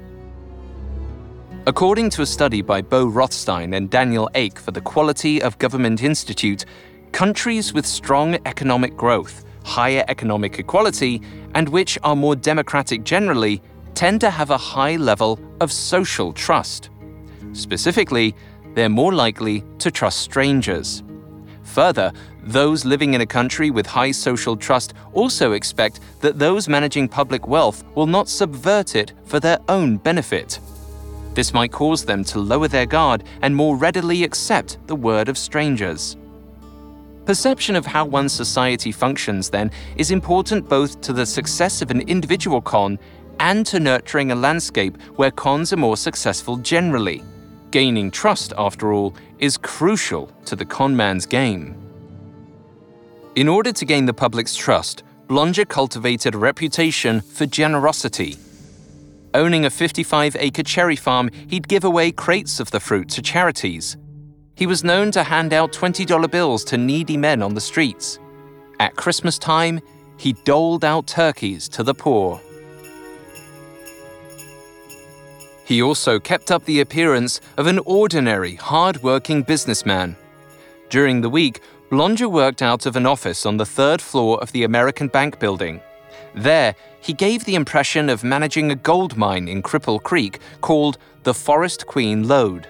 According 1.66 2.12
to 2.12 2.22
a 2.22 2.28
study 2.28 2.62
by 2.62 2.80
Bo 2.80 3.08
Rothstein 3.08 3.74
and 3.74 3.90
Daniel 3.90 4.30
Eek 4.36 4.60
for 4.60 4.70
the 4.70 4.82
Quality 4.82 5.42
of 5.42 5.58
Government 5.58 6.04
Institute, 6.04 6.66
countries 7.12 7.74
with 7.74 7.88
strong 7.88 8.38
economic 8.46 8.96
growth, 8.96 9.46
higher 9.66 10.06
economic 10.10 10.60
equality, 10.60 11.24
and 11.56 11.68
which 11.70 11.98
are 12.04 12.16
more 12.16 12.36
democratic 12.36 13.04
generally 13.04 13.64
tend 13.94 14.22
to 14.22 14.30
have 14.30 14.50
a 14.50 14.58
high 14.58 14.96
level 14.96 15.40
of 15.60 15.72
social 15.72 16.34
trust. 16.34 16.90
Specifically, 17.54 18.36
they're 18.74 18.90
more 18.90 19.14
likely 19.14 19.64
to 19.80 19.92
trust 19.92 20.20
strangers. 20.20 21.04
Further, 21.64 22.12
those 22.44 22.86
living 22.86 23.14
in 23.14 23.22
a 23.22 23.26
country 23.26 23.70
with 23.70 23.86
high 23.86 24.12
social 24.12 24.58
trust 24.58 24.94
also 25.14 25.54
expect 25.54 26.00
that 26.22 26.40
those 26.40 26.68
managing 26.68 27.08
public 27.08 27.48
wealth 27.48 27.84
will 27.96 28.08
not 28.08 28.28
subvert 28.28 28.96
it 28.96 29.14
for 29.26 29.40
their 29.40 29.60
own 29.70 29.98
benefit. 29.98 30.60
This 31.34 31.54
might 31.54 31.72
cause 31.72 32.04
them 32.04 32.24
to 32.26 32.40
lower 32.40 32.68
their 32.68 32.86
guard 32.86 33.24
and 33.42 33.56
more 33.56 33.78
readily 33.78 34.24
accept 34.24 34.86
the 34.88 34.96
word 34.96 35.30
of 35.30 35.38
strangers. 35.38 36.18
Perception 37.26 37.76
of 37.76 37.86
how 37.86 38.04
one's 38.04 38.34
society 38.34 38.92
functions, 38.92 39.50
then, 39.50 39.72
is 39.96 40.12
important 40.12 40.68
both 40.68 41.00
to 41.02 41.14
the 41.14 41.26
success 41.26 41.82
of 41.82 41.92
an 41.92 42.02
individual 42.02 42.62
con 42.62 42.98
and 43.42 43.66
to 43.66 43.82
nurturing 43.82 44.32
a 44.32 44.36
landscape 44.36 44.96
where 45.18 45.32
cons 45.32 45.74
are 45.74 45.78
more 45.78 45.98
successful 45.98 46.56
generally. 46.56 47.22
Gaining 47.72 48.10
trust, 48.10 48.54
after 48.58 48.94
all, 48.94 49.14
is 49.40 49.58
crucial 49.58 50.28
to 50.46 50.56
the 50.56 50.66
conman's 50.66 51.26
game. 51.26 51.76
In 53.36 53.50
order 53.50 53.74
to 53.74 53.86
gain 53.86 54.06
the 54.06 54.14
public's 54.14 54.56
trust, 54.56 55.04
Blonger 55.28 55.68
cultivated 55.68 56.36
a 56.36 56.38
reputation 56.38 57.20
for 57.20 57.46
generosity 57.46 58.38
Owning 59.34 59.64
a 59.64 59.70
55 59.70 60.36
acre 60.38 60.64
cherry 60.64 60.98
farm, 60.98 61.30
he'd 61.48 61.70
give 61.70 61.86
away 61.86 62.12
crates 62.12 62.60
of 62.60 62.70
the 62.72 62.82
fruit 62.82 63.08
to 63.10 63.22
charities. 63.22 63.96
He 64.56 64.68
was 64.68 64.84
known 64.84 65.10
to 65.12 65.24
hand 65.24 65.54
out 65.54 65.72
$20 65.72 66.30
bills 66.30 66.66
to 66.66 66.78
needy 66.78 67.16
men 67.16 67.42
on 67.42 67.54
the 67.54 67.62
streets. 67.62 68.20
At 68.80 68.98
Christmas 68.98 69.40
time, 69.40 69.80
he 70.18 70.34
doled 70.44 70.84
out 70.84 71.08
turkeys 71.08 71.70
to 71.70 71.84
the 71.84 71.94
poor. 71.94 72.42
He 75.66 75.82
also 75.82 76.20
kept 76.20 76.52
up 76.52 76.66
the 76.66 76.82
appearance 76.82 77.40
of 77.58 77.68
an 77.68 77.80
ordinary, 77.80 78.56
hard 78.56 79.04
working 79.04 79.44
businessman. 79.44 80.16
During 80.90 81.22
the 81.22 81.30
week, 81.30 81.62
Blonger 81.90 82.32
worked 82.32 82.62
out 82.62 82.86
of 82.86 82.96
an 82.96 83.06
office 83.06 83.46
on 83.46 83.58
the 83.58 83.66
third 83.66 84.02
floor 84.02 84.42
of 84.42 84.52
the 84.52 84.64
American 84.64 85.08
Bank 85.08 85.40
building. 85.40 85.82
There, 86.34 86.76
he 87.02 87.14
gave 87.14 87.46
the 87.46 87.56
impression 87.56 88.10
of 88.10 88.24
managing 88.24 88.72
a 88.72 88.76
gold 88.76 89.18
mine 89.18 89.48
in 89.48 89.62
Cripple 89.62 90.02
Creek 90.02 90.40
called 90.62 90.98
the 91.24 91.34
Forest 91.34 91.88
Queen 91.88 92.28
Lode. 92.28 92.68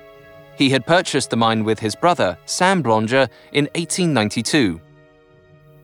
He 0.57 0.69
had 0.69 0.85
purchased 0.85 1.29
the 1.29 1.37
mine 1.37 1.63
with 1.63 1.79
his 1.79 1.95
brother, 1.95 2.37
Sam 2.45 2.83
Blonger, 2.83 3.29
in 3.51 3.65
1892. 3.75 4.79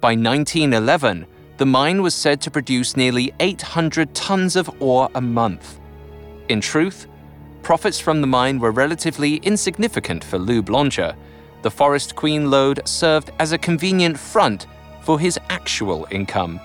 By 0.02 0.10
1911, 0.10 1.26
the 1.58 1.66
mine 1.66 2.02
was 2.02 2.14
said 2.14 2.42
to 2.42 2.52
produce 2.52 2.96
nearly 2.96 3.34
800 3.40 4.14
tons 4.14 4.56
of 4.56 4.70
ore 4.82 5.10
a 5.16 5.22
month. 5.22 5.80
In 6.50 6.62
truth, 6.62 7.08
profits 7.62 8.00
from 8.00 8.22
the 8.22 8.28
mine 8.28 8.60
were 8.60 8.72
relatively 8.72 9.36
insignificant 9.38 10.24
for 10.24 10.38
Lou 10.38 10.62
Blonger. 10.64 11.16
The 11.62 11.72
Forest 11.72 12.16
Queen 12.16 12.50
Lode 12.50 12.88
served 12.88 13.32
as 13.40 13.52
a 13.52 13.58
convenient 13.58 14.18
front 14.18 14.68
for 15.02 15.20
his 15.20 15.38
actual 15.50 16.08
income. 16.10 16.62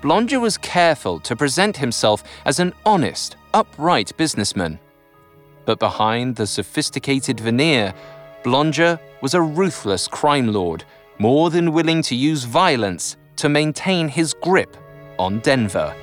Blonger 0.00 0.40
was 0.40 0.56
careful 0.56 1.20
to 1.20 1.36
present 1.36 1.76
himself 1.76 2.22
as 2.46 2.58
an 2.58 2.72
honest, 2.86 3.36
upright 3.52 4.16
businessman. 4.16 4.78
But 5.66 5.78
behind 5.78 6.36
the 6.36 6.46
sophisticated 6.46 7.40
veneer, 7.40 7.92
Blonger 8.42 8.98
was 9.20 9.34
a 9.34 9.42
ruthless 9.42 10.08
crime 10.08 10.52
lord, 10.52 10.84
more 11.18 11.50
than 11.50 11.72
willing 11.72 12.02
to 12.02 12.14
use 12.14 12.44
violence 12.44 13.16
to 13.36 13.48
maintain 13.48 14.08
his 14.08 14.32
grip 14.32 14.76
on 15.18 15.40
Denver. 15.40 15.94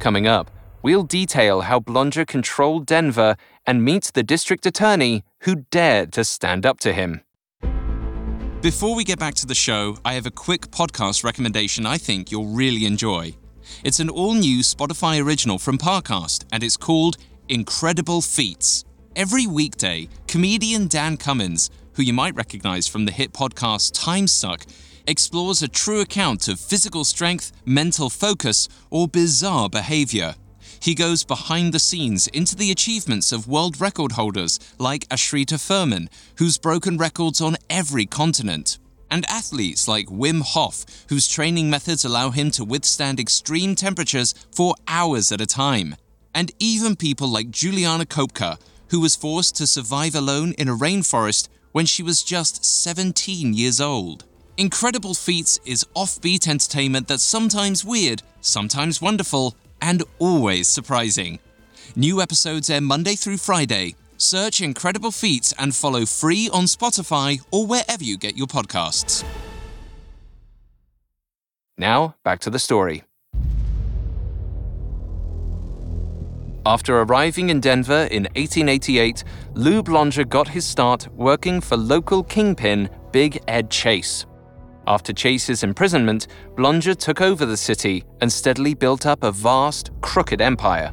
Coming 0.00 0.26
up, 0.26 0.50
we'll 0.80 1.02
detail 1.02 1.60
how 1.60 1.78
Blonger 1.78 2.26
controlled 2.26 2.86
Denver 2.86 3.36
and 3.66 3.84
meet 3.84 4.10
the 4.14 4.22
district 4.22 4.64
attorney 4.64 5.24
who 5.40 5.66
dared 5.70 6.10
to 6.14 6.24
stand 6.24 6.64
up 6.64 6.80
to 6.80 6.94
him. 6.94 7.20
Before 8.62 8.94
we 8.94 9.04
get 9.04 9.18
back 9.18 9.34
to 9.34 9.46
the 9.46 9.54
show, 9.54 9.98
I 10.02 10.14
have 10.14 10.24
a 10.24 10.30
quick 10.30 10.70
podcast 10.70 11.22
recommendation 11.22 11.84
I 11.84 11.98
think 11.98 12.30
you'll 12.30 12.46
really 12.46 12.86
enjoy. 12.86 13.34
It's 13.84 14.00
an 14.00 14.08
all 14.08 14.32
new 14.32 14.60
Spotify 14.60 15.22
original 15.22 15.58
from 15.58 15.76
Parcast, 15.76 16.46
and 16.50 16.62
it's 16.62 16.78
called 16.78 17.18
Incredible 17.50 18.22
Feats. 18.22 18.84
Every 19.14 19.46
weekday, 19.46 20.08
comedian 20.26 20.88
Dan 20.88 21.18
Cummins, 21.18 21.68
who 21.94 22.02
you 22.02 22.14
might 22.14 22.34
recognize 22.34 22.88
from 22.88 23.04
the 23.04 23.12
hit 23.12 23.34
podcast 23.34 23.92
Time 23.92 24.26
Suck, 24.26 24.64
explores 25.06 25.62
a 25.62 25.68
true 25.68 26.00
account 26.00 26.48
of 26.48 26.60
physical 26.60 27.04
strength, 27.04 27.52
mental 27.64 28.10
focus, 28.10 28.68
or 28.90 29.08
bizarre 29.08 29.68
behavior. 29.68 30.34
He 30.80 30.94
goes 30.94 31.24
behind 31.24 31.74
the 31.74 31.78
scenes 31.78 32.26
into 32.28 32.56
the 32.56 32.70
achievements 32.70 33.32
of 33.32 33.46
world 33.46 33.80
record 33.80 34.12
holders 34.12 34.58
like 34.78 35.08
Ashrita 35.08 35.60
Furman, 35.60 36.08
who's 36.36 36.56
broken 36.56 36.96
records 36.96 37.40
on 37.40 37.56
every 37.68 38.06
continent, 38.06 38.78
and 39.10 39.28
athletes 39.28 39.86
like 39.86 40.06
Wim 40.06 40.40
Hof, 40.40 40.86
whose 41.08 41.28
training 41.28 41.68
methods 41.68 42.04
allow 42.04 42.30
him 42.30 42.50
to 42.52 42.64
withstand 42.64 43.20
extreme 43.20 43.74
temperatures 43.74 44.34
for 44.54 44.74
hours 44.88 45.30
at 45.32 45.40
a 45.40 45.46
time, 45.46 45.96
and 46.34 46.52
even 46.58 46.96
people 46.96 47.28
like 47.28 47.50
Juliana 47.50 48.06
Koepcke, 48.06 48.58
who 48.88 49.00
was 49.00 49.16
forced 49.16 49.56
to 49.56 49.66
survive 49.66 50.14
alone 50.14 50.52
in 50.58 50.68
a 50.68 50.76
rainforest 50.76 51.48
when 51.72 51.86
she 51.86 52.02
was 52.02 52.22
just 52.22 52.64
17 52.64 53.52
years 53.54 53.80
old. 53.80 54.24
Incredible 54.60 55.14
Feats 55.14 55.58
is 55.64 55.86
offbeat 55.96 56.46
entertainment 56.46 57.08
that's 57.08 57.22
sometimes 57.22 57.82
weird, 57.82 58.22
sometimes 58.42 59.00
wonderful, 59.00 59.54
and 59.80 60.02
always 60.18 60.68
surprising. 60.68 61.38
New 61.96 62.20
episodes 62.20 62.68
air 62.68 62.82
Monday 62.82 63.14
through 63.14 63.38
Friday. 63.38 63.94
Search 64.18 64.60
Incredible 64.60 65.12
Feats 65.12 65.54
and 65.58 65.74
follow 65.74 66.04
free 66.04 66.50
on 66.52 66.64
Spotify 66.64 67.40
or 67.50 67.66
wherever 67.66 68.04
you 68.04 68.18
get 68.18 68.36
your 68.36 68.48
podcasts. 68.48 69.24
Now, 71.78 72.16
back 72.22 72.40
to 72.40 72.50
the 72.50 72.58
story. 72.58 73.04
After 76.66 77.00
arriving 77.00 77.48
in 77.48 77.60
Denver 77.60 78.06
in 78.10 78.24
1888, 78.36 79.24
Lou 79.54 79.82
Blonger 79.82 80.28
got 80.28 80.48
his 80.48 80.66
start 80.66 81.08
working 81.14 81.62
for 81.62 81.78
local 81.78 82.22
kingpin 82.22 82.90
Big 83.10 83.42
Ed 83.48 83.70
Chase. 83.70 84.26
After 84.86 85.12
Chase's 85.12 85.62
imprisonment, 85.62 86.28
Blonger 86.56 86.96
took 86.96 87.20
over 87.20 87.46
the 87.46 87.56
city 87.56 88.04
and 88.20 88.32
steadily 88.32 88.74
built 88.74 89.06
up 89.06 89.22
a 89.22 89.32
vast, 89.32 89.90
crooked 90.00 90.40
empire. 90.40 90.92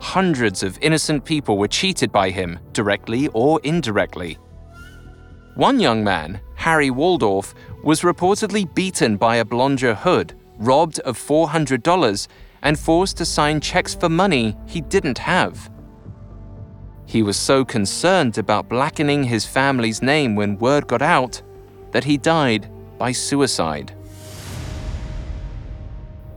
Hundreds 0.00 0.62
of 0.62 0.78
innocent 0.80 1.24
people 1.24 1.58
were 1.58 1.68
cheated 1.68 2.12
by 2.12 2.30
him, 2.30 2.58
directly 2.72 3.28
or 3.28 3.60
indirectly. 3.64 4.38
One 5.54 5.80
young 5.80 6.04
man, 6.04 6.40
Harry 6.54 6.90
Waldorf, 6.90 7.54
was 7.82 8.02
reportedly 8.02 8.72
beaten 8.74 9.16
by 9.16 9.36
a 9.36 9.44
Blonger 9.44 9.96
hood, 9.96 10.34
robbed 10.58 11.00
of 11.00 11.18
$400, 11.18 12.28
and 12.62 12.78
forced 12.78 13.16
to 13.18 13.24
sign 13.24 13.60
checks 13.60 13.94
for 13.94 14.08
money 14.08 14.56
he 14.66 14.80
didn't 14.80 15.18
have. 15.18 15.70
He 17.06 17.22
was 17.22 17.36
so 17.36 17.64
concerned 17.64 18.36
about 18.36 18.68
blackening 18.68 19.24
his 19.24 19.46
family's 19.46 20.02
name 20.02 20.36
when 20.36 20.58
word 20.58 20.86
got 20.86 21.00
out 21.00 21.40
that 21.92 22.04
he 22.04 22.18
died 22.18 22.68
by 22.98 23.12
suicide. 23.12 23.94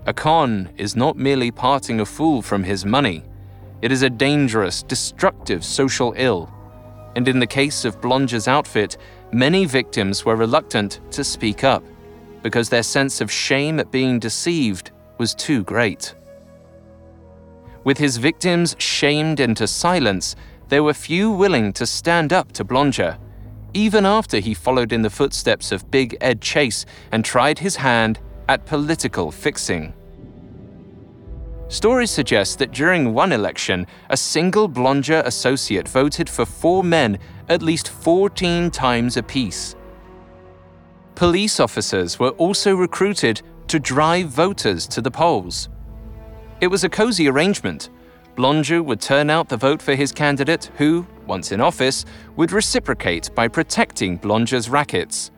A 0.06 0.14
con 0.14 0.70
is 0.78 0.96
not 0.96 1.18
merely 1.18 1.52
parting 1.52 2.00
a 2.00 2.06
fool 2.06 2.42
from 2.42 2.64
his 2.64 2.86
money, 2.86 3.24
it 3.82 3.92
is 3.92 4.04
a 4.04 4.10
dangerous, 4.10 4.84
destructive 4.84 5.66
social 5.66 6.14
ill. 6.16 6.52
And 7.16 7.28
in 7.28 7.40
the 7.40 7.48
case 7.48 7.84
of 7.84 8.00
Blonger's 8.00 8.48
outfit, 8.48 8.98
many 9.32 9.66
victims 9.66 10.24
were 10.24 10.36
reluctant 10.36 11.00
to 11.12 11.24
speak 11.24 11.64
up 11.64 11.84
because 12.44 12.70
their 12.70 12.84
sense 12.84 13.22
of 13.22 13.32
shame 13.32 13.80
at 13.80 13.92
being 13.92 14.20
deceived 14.20 14.92
was 15.18 15.36
too 15.36 15.64
great. 15.64 16.16
With 17.84 17.98
his 17.98 18.18
victims 18.18 18.76
shamed 18.80 19.40
into 19.40 19.68
silence, 19.68 20.36
there 20.70 20.84
were 20.84 20.94
few 20.94 21.32
willing 21.32 21.74
to 21.74 21.86
stand 21.86 22.32
up 22.32 22.52
to 22.54 22.64
Blonger 22.64 23.18
even 23.74 24.06
after 24.06 24.40
he 24.40 24.54
followed 24.54 24.92
in 24.92 25.02
the 25.02 25.10
footsteps 25.10 25.72
of 25.72 25.90
Big 25.92 26.18
Ed 26.22 26.42
Chase 26.42 26.86
and 27.12 27.24
tried 27.24 27.60
his 27.60 27.76
hand 27.76 28.20
at 28.50 28.66
political 28.66 29.32
fixing. 29.32 29.94
Stories 31.70 32.12
suggest 32.12 32.60
that 32.60 32.72
during 32.72 33.14
one 33.14 33.32
election, 33.32 33.88
a 34.10 34.18
single 34.18 34.68
Blonger 34.68 35.26
associate 35.26 35.88
voted 35.88 36.30
for 36.30 36.46
four 36.46 36.84
men 36.84 37.18
at 37.48 37.62
least 37.62 37.88
14 37.88 38.70
times 38.72 39.16
apiece. 39.16 39.76
Police 41.16 41.62
officers 41.62 42.20
were 42.20 42.32
also 42.32 42.76
recruited 42.76 43.42
to 43.68 43.80
drive 43.80 44.28
voters 44.28 44.86
to 44.88 45.00
the 45.00 45.12
polls. 45.12 45.70
It 46.60 46.68
was 46.68 46.84
a 46.84 46.90
cozy 46.90 47.30
arrangement. 47.30 47.90
Blonger 48.36 48.84
would 48.84 49.00
turn 49.00 49.30
out 49.30 49.48
the 49.48 49.56
vote 49.56 49.82
for 49.82 49.96
his 49.96 50.12
candidate, 50.12 50.70
who, 50.78 51.08
once 51.28 51.52
in 51.52 51.62
office, 51.62 52.06
would 52.36 52.52
reciprocate 52.52 53.30
by 53.36 53.48
protecting 53.48 54.18
Blonger's 54.18 54.70
rackets. 54.70 55.32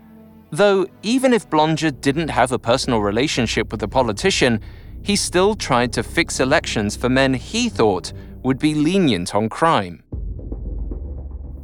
Though, 0.51 0.85
even 1.01 1.33
if 1.33 1.49
Blonger 1.49 1.91
didn't 1.99 2.29
have 2.29 2.51
a 2.51 2.59
personal 2.59 3.01
relationship 3.01 3.71
with 3.71 3.79
the 3.79 3.87
politician, 3.87 4.59
he 5.01 5.15
still 5.15 5.55
tried 5.55 5.91
to 5.93 6.03
fix 6.03 6.39
elections 6.39 6.95
for 6.95 7.09
men 7.09 7.33
he 7.33 7.69
thought 7.69 8.13
would 8.43 8.59
be 8.59 8.73
lenient 8.73 9.35
on 9.35 9.49
crime. 9.49 10.03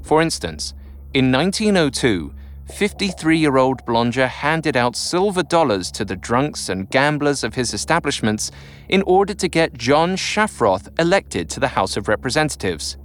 For 0.03 0.21
instance, 0.21 0.73
in 1.13 1.31
1902, 1.31 2.33
53 2.69 3.37
year 3.37 3.57
old 3.57 3.83
Blonger 3.85 4.27
handed 4.27 4.77
out 4.77 4.95
silver 4.95 5.43
dollars 5.43 5.91
to 5.91 6.05
the 6.05 6.15
drunks 6.15 6.69
and 6.69 6.89
gamblers 6.89 7.43
of 7.43 7.55
his 7.55 7.73
establishments 7.73 8.51
in 8.89 9.01
order 9.03 9.33
to 9.33 9.47
get 9.47 9.73
John 9.73 10.15
Shafroth 10.15 10.87
elected 10.99 11.49
to 11.49 11.59
the 11.59 11.69
House 11.69 11.97
of 11.97 12.07
Representatives. 12.07 12.97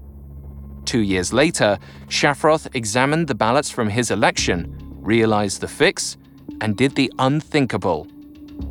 Two 0.85 1.01
years 1.01 1.33
later, 1.33 1.79
Shafroth 2.09 2.75
examined 2.75 3.29
the 3.29 3.35
ballots 3.35 3.71
from 3.71 3.89
his 3.89 4.11
election, 4.11 4.77
realized 5.01 5.61
the 5.61 5.69
fix, 5.69 6.17
and 6.61 6.77
did 6.77 6.95
the 6.95 7.13
unthinkable. 7.19 8.07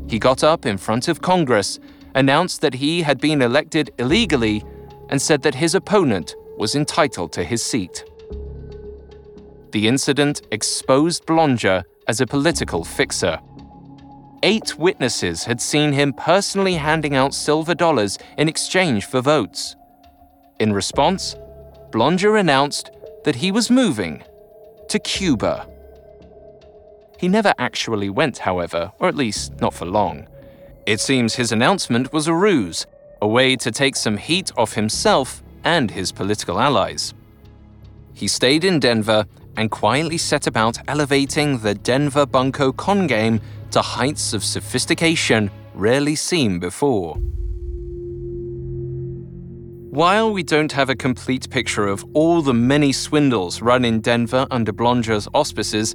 He 0.07 0.19
got 0.19 0.43
up 0.43 0.65
in 0.65 0.77
front 0.77 1.07
of 1.07 1.21
Congress, 1.21 1.79
announced 2.15 2.61
that 2.61 2.75
he 2.75 3.01
had 3.01 3.19
been 3.19 3.41
elected 3.41 3.91
illegally, 3.97 4.63
and 5.09 5.21
said 5.21 5.41
that 5.41 5.55
his 5.55 5.75
opponent 5.75 6.35
was 6.57 6.75
entitled 6.75 7.31
to 7.33 7.43
his 7.43 7.63
seat. 7.63 8.05
The 9.71 9.87
incident 9.87 10.43
exposed 10.51 11.25
Blonger 11.25 11.83
as 12.07 12.21
a 12.21 12.27
political 12.27 12.83
fixer. 12.83 13.39
Eight 14.43 14.77
witnesses 14.77 15.45
had 15.45 15.61
seen 15.61 15.93
him 15.93 16.13
personally 16.13 16.75
handing 16.75 17.15
out 17.15 17.33
silver 17.33 17.73
dollars 17.73 18.19
in 18.37 18.47
exchange 18.49 19.05
for 19.05 19.21
votes. 19.21 19.75
In 20.59 20.73
response, 20.73 21.35
Blonger 21.93 22.39
announced 22.39 22.89
that 23.23 23.35
he 23.35 23.51
was 23.51 23.69
moving 23.69 24.23
to 24.89 24.97
Cuba. 24.97 25.67
He 27.19 27.27
never 27.27 27.53
actually 27.59 28.09
went, 28.09 28.39
however, 28.39 28.91
or 28.97 29.07
at 29.07 29.15
least 29.15 29.61
not 29.61 29.75
for 29.75 29.85
long. 29.85 30.27
It 30.87 30.99
seems 30.99 31.35
his 31.35 31.51
announcement 31.51 32.11
was 32.11 32.27
a 32.27 32.33
ruse, 32.33 32.87
a 33.21 33.27
way 33.27 33.55
to 33.57 33.69
take 33.69 33.95
some 33.95 34.17
heat 34.17 34.51
off 34.57 34.73
himself 34.73 35.43
and 35.63 35.91
his 35.91 36.11
political 36.11 36.59
allies. 36.59 37.13
He 38.15 38.27
stayed 38.27 38.63
in 38.63 38.79
Denver 38.79 39.27
and 39.55 39.69
quietly 39.69 40.17
set 40.17 40.47
about 40.47 40.79
elevating 40.87 41.59
the 41.59 41.75
Denver 41.75 42.25
Bunko 42.25 42.71
con 42.71 43.05
game 43.05 43.39
to 43.69 43.83
heights 43.83 44.33
of 44.33 44.43
sophistication 44.43 45.51
rarely 45.75 46.15
seen 46.15 46.57
before. 46.57 47.19
While 49.93 50.33
we 50.33 50.41
don't 50.41 50.71
have 50.71 50.89
a 50.89 50.95
complete 50.95 51.51
picture 51.51 51.85
of 51.85 52.03
all 52.15 52.41
the 52.41 52.51
many 52.51 52.91
swindles 52.91 53.61
run 53.61 53.85
in 53.85 54.01
Denver 54.01 54.47
under 54.49 54.73
Blonger's 54.73 55.27
auspices, 55.35 55.93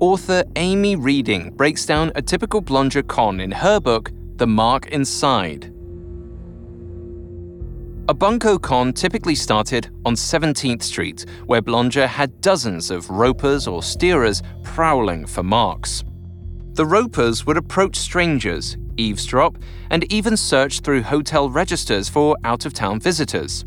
author 0.00 0.44
Amy 0.56 0.96
Reading 0.96 1.50
breaks 1.50 1.84
down 1.84 2.10
a 2.14 2.22
typical 2.22 2.62
Blonger 2.62 3.06
con 3.06 3.40
in 3.40 3.50
her 3.50 3.80
book, 3.80 4.12
The 4.36 4.46
Mark 4.46 4.86
Inside. 4.86 5.66
A 8.08 8.14
bunko 8.14 8.58
con 8.58 8.94
typically 8.94 9.34
started 9.34 9.90
on 10.06 10.14
17th 10.14 10.82
Street, 10.82 11.26
where 11.44 11.60
Blonger 11.60 12.08
had 12.08 12.40
dozens 12.40 12.90
of 12.90 13.10
ropers 13.10 13.66
or 13.66 13.82
steerers 13.82 14.40
prowling 14.62 15.26
for 15.26 15.42
marks. 15.42 16.02
The 16.74 16.84
ropers 16.84 17.46
would 17.46 17.56
approach 17.56 17.94
strangers, 17.94 18.76
eavesdrop, 18.96 19.58
and 19.90 20.12
even 20.12 20.36
search 20.36 20.80
through 20.80 21.02
hotel 21.02 21.48
registers 21.48 22.08
for 22.08 22.36
out 22.42 22.66
of 22.66 22.74
town 22.74 22.98
visitors. 22.98 23.64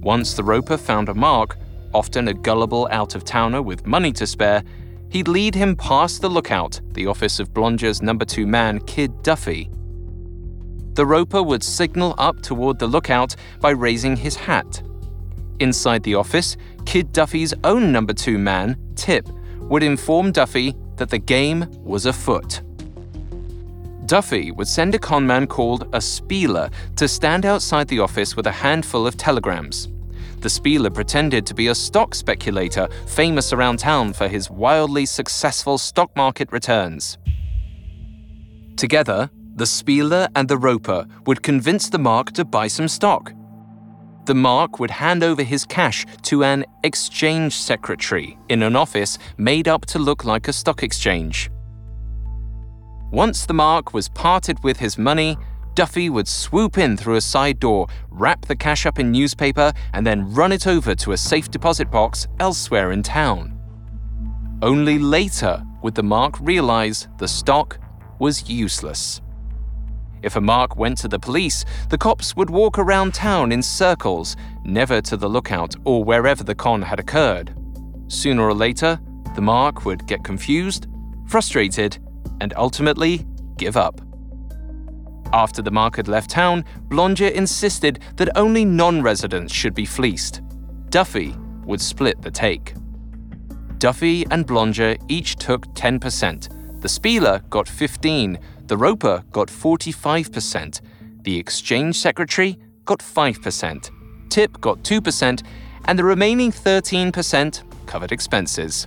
Once 0.00 0.32
the 0.32 0.42
roper 0.42 0.78
found 0.78 1.10
a 1.10 1.14
mark, 1.14 1.58
often 1.92 2.28
a 2.28 2.34
gullible 2.34 2.88
out 2.90 3.14
of 3.14 3.24
towner 3.24 3.60
with 3.60 3.86
money 3.86 4.10
to 4.12 4.26
spare, 4.26 4.62
he'd 5.10 5.28
lead 5.28 5.54
him 5.54 5.76
past 5.76 6.22
the 6.22 6.30
lookout, 6.30 6.80
the 6.92 7.06
office 7.06 7.40
of 7.40 7.52
Blonger's 7.52 8.00
number 8.00 8.24
two 8.24 8.46
man, 8.46 8.80
Kid 8.86 9.22
Duffy. 9.22 9.68
The 10.94 11.04
roper 11.04 11.42
would 11.42 11.62
signal 11.62 12.14
up 12.16 12.40
toward 12.40 12.78
the 12.78 12.86
lookout 12.86 13.36
by 13.60 13.70
raising 13.70 14.16
his 14.16 14.36
hat. 14.36 14.82
Inside 15.58 16.02
the 16.04 16.14
office, 16.14 16.56
Kid 16.86 17.12
Duffy's 17.12 17.52
own 17.64 17.92
number 17.92 18.14
two 18.14 18.38
man, 18.38 18.78
Tip, 18.94 19.28
would 19.58 19.82
inform 19.82 20.32
Duffy 20.32 20.74
that 21.00 21.08
the 21.08 21.18
game 21.18 21.66
was 21.82 22.04
afoot. 22.04 22.60
Duffy 24.04 24.50
would 24.52 24.68
send 24.68 24.94
a 24.94 24.98
conman 24.98 25.46
called 25.46 25.88
a 25.94 26.00
spieler 26.00 26.68
to 26.96 27.08
stand 27.08 27.46
outside 27.46 27.88
the 27.88 28.00
office 28.00 28.36
with 28.36 28.46
a 28.46 28.52
handful 28.52 29.06
of 29.06 29.16
telegrams. 29.16 29.88
The 30.40 30.50
spieler 30.50 30.90
pretended 30.90 31.46
to 31.46 31.54
be 31.54 31.68
a 31.68 31.74
stock 31.74 32.14
speculator 32.14 32.86
famous 33.06 33.54
around 33.54 33.78
town 33.78 34.12
for 34.12 34.28
his 34.28 34.50
wildly 34.50 35.06
successful 35.06 35.78
stock 35.78 36.14
market 36.16 36.52
returns. 36.52 37.16
Together, 38.76 39.30
the 39.56 39.66
spieler 39.66 40.28
and 40.36 40.48
the 40.48 40.58
roper 40.58 41.06
would 41.24 41.42
convince 41.42 41.88
the 41.88 41.98
mark 41.98 42.32
to 42.32 42.44
buy 42.44 42.66
some 42.68 42.88
stock. 42.88 43.32
The 44.26 44.34
mark 44.34 44.78
would 44.78 44.90
hand 44.90 45.22
over 45.22 45.42
his 45.42 45.64
cash 45.64 46.06
to 46.22 46.44
an 46.44 46.64
exchange 46.84 47.54
secretary 47.54 48.38
in 48.48 48.62
an 48.62 48.76
office 48.76 49.18
made 49.38 49.66
up 49.66 49.86
to 49.86 49.98
look 49.98 50.24
like 50.24 50.48
a 50.48 50.52
stock 50.52 50.82
exchange. 50.82 51.50
Once 53.10 53.46
the 53.46 53.54
mark 53.54 53.92
was 53.92 54.08
parted 54.08 54.62
with 54.62 54.78
his 54.78 54.96
money, 54.96 55.36
Duffy 55.74 56.10
would 56.10 56.28
swoop 56.28 56.78
in 56.78 56.96
through 56.96 57.16
a 57.16 57.20
side 57.20 57.58
door, 57.58 57.88
wrap 58.10 58.44
the 58.46 58.54
cash 58.54 58.86
up 58.86 58.98
in 58.98 59.10
newspaper, 59.10 59.72
and 59.94 60.06
then 60.06 60.32
run 60.32 60.52
it 60.52 60.66
over 60.66 60.94
to 60.96 61.12
a 61.12 61.16
safe 61.16 61.50
deposit 61.50 61.90
box 61.90 62.28
elsewhere 62.38 62.92
in 62.92 63.02
town. 63.02 63.58
Only 64.62 64.98
later 64.98 65.64
would 65.82 65.94
the 65.94 66.02
mark 66.02 66.38
realize 66.40 67.08
the 67.18 67.26
stock 67.26 67.78
was 68.18 68.48
useless. 68.48 69.22
If 70.22 70.36
a 70.36 70.40
mark 70.40 70.76
went 70.76 70.98
to 70.98 71.08
the 71.08 71.18
police, 71.18 71.64
the 71.88 71.98
cops 71.98 72.36
would 72.36 72.50
walk 72.50 72.78
around 72.78 73.14
town 73.14 73.52
in 73.52 73.62
circles, 73.62 74.36
never 74.64 75.00
to 75.02 75.16
the 75.16 75.28
lookout 75.28 75.74
or 75.84 76.04
wherever 76.04 76.44
the 76.44 76.54
con 76.54 76.82
had 76.82 77.00
occurred. 77.00 77.54
Sooner 78.08 78.42
or 78.42 78.54
later, 78.54 79.00
the 79.34 79.40
mark 79.40 79.84
would 79.84 80.06
get 80.06 80.24
confused, 80.24 80.88
frustrated, 81.26 81.98
and 82.40 82.52
ultimately 82.56 83.26
give 83.56 83.76
up. 83.76 84.00
After 85.32 85.62
the 85.62 85.70
mark 85.70 85.96
had 85.96 86.08
left 86.08 86.30
town, 86.30 86.64
Blonger 86.88 87.30
insisted 87.30 88.00
that 88.16 88.36
only 88.36 88.64
non 88.64 89.00
residents 89.00 89.54
should 89.54 89.74
be 89.74 89.86
fleeced. 89.86 90.42
Duffy 90.90 91.36
would 91.64 91.80
split 91.80 92.20
the 92.20 92.30
take. 92.30 92.74
Duffy 93.78 94.26
and 94.30 94.46
Blonger 94.46 95.00
each 95.08 95.36
took 95.36 95.66
10%. 95.74 96.80
The 96.82 96.88
Spieler 96.88 97.40
got 97.48 97.68
15, 97.68 98.38
the 98.70 98.76
Roper 98.76 99.24
got 99.32 99.48
45%, 99.48 100.80
the 101.22 101.36
Exchange 101.36 101.96
Secretary 101.96 102.56
got 102.84 103.00
5%, 103.00 103.90
Tip 104.28 104.60
got 104.60 104.80
2%, 104.84 105.42
and 105.86 105.98
the 105.98 106.04
remaining 106.04 106.52
13% 106.52 107.64
covered 107.86 108.12
expenses. 108.12 108.86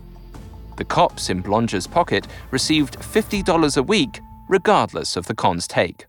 The 0.78 0.86
cops 0.86 1.30
in 1.30 1.44
Blonger's 1.44 1.86
pocket 1.86 2.28
received 2.50 2.98
$50 2.98 3.76
a 3.76 3.84
week, 3.84 4.22
regardless 4.48 5.18
of 5.18 5.26
the 5.26 5.36
con's 5.36 5.68
take. 5.68 6.06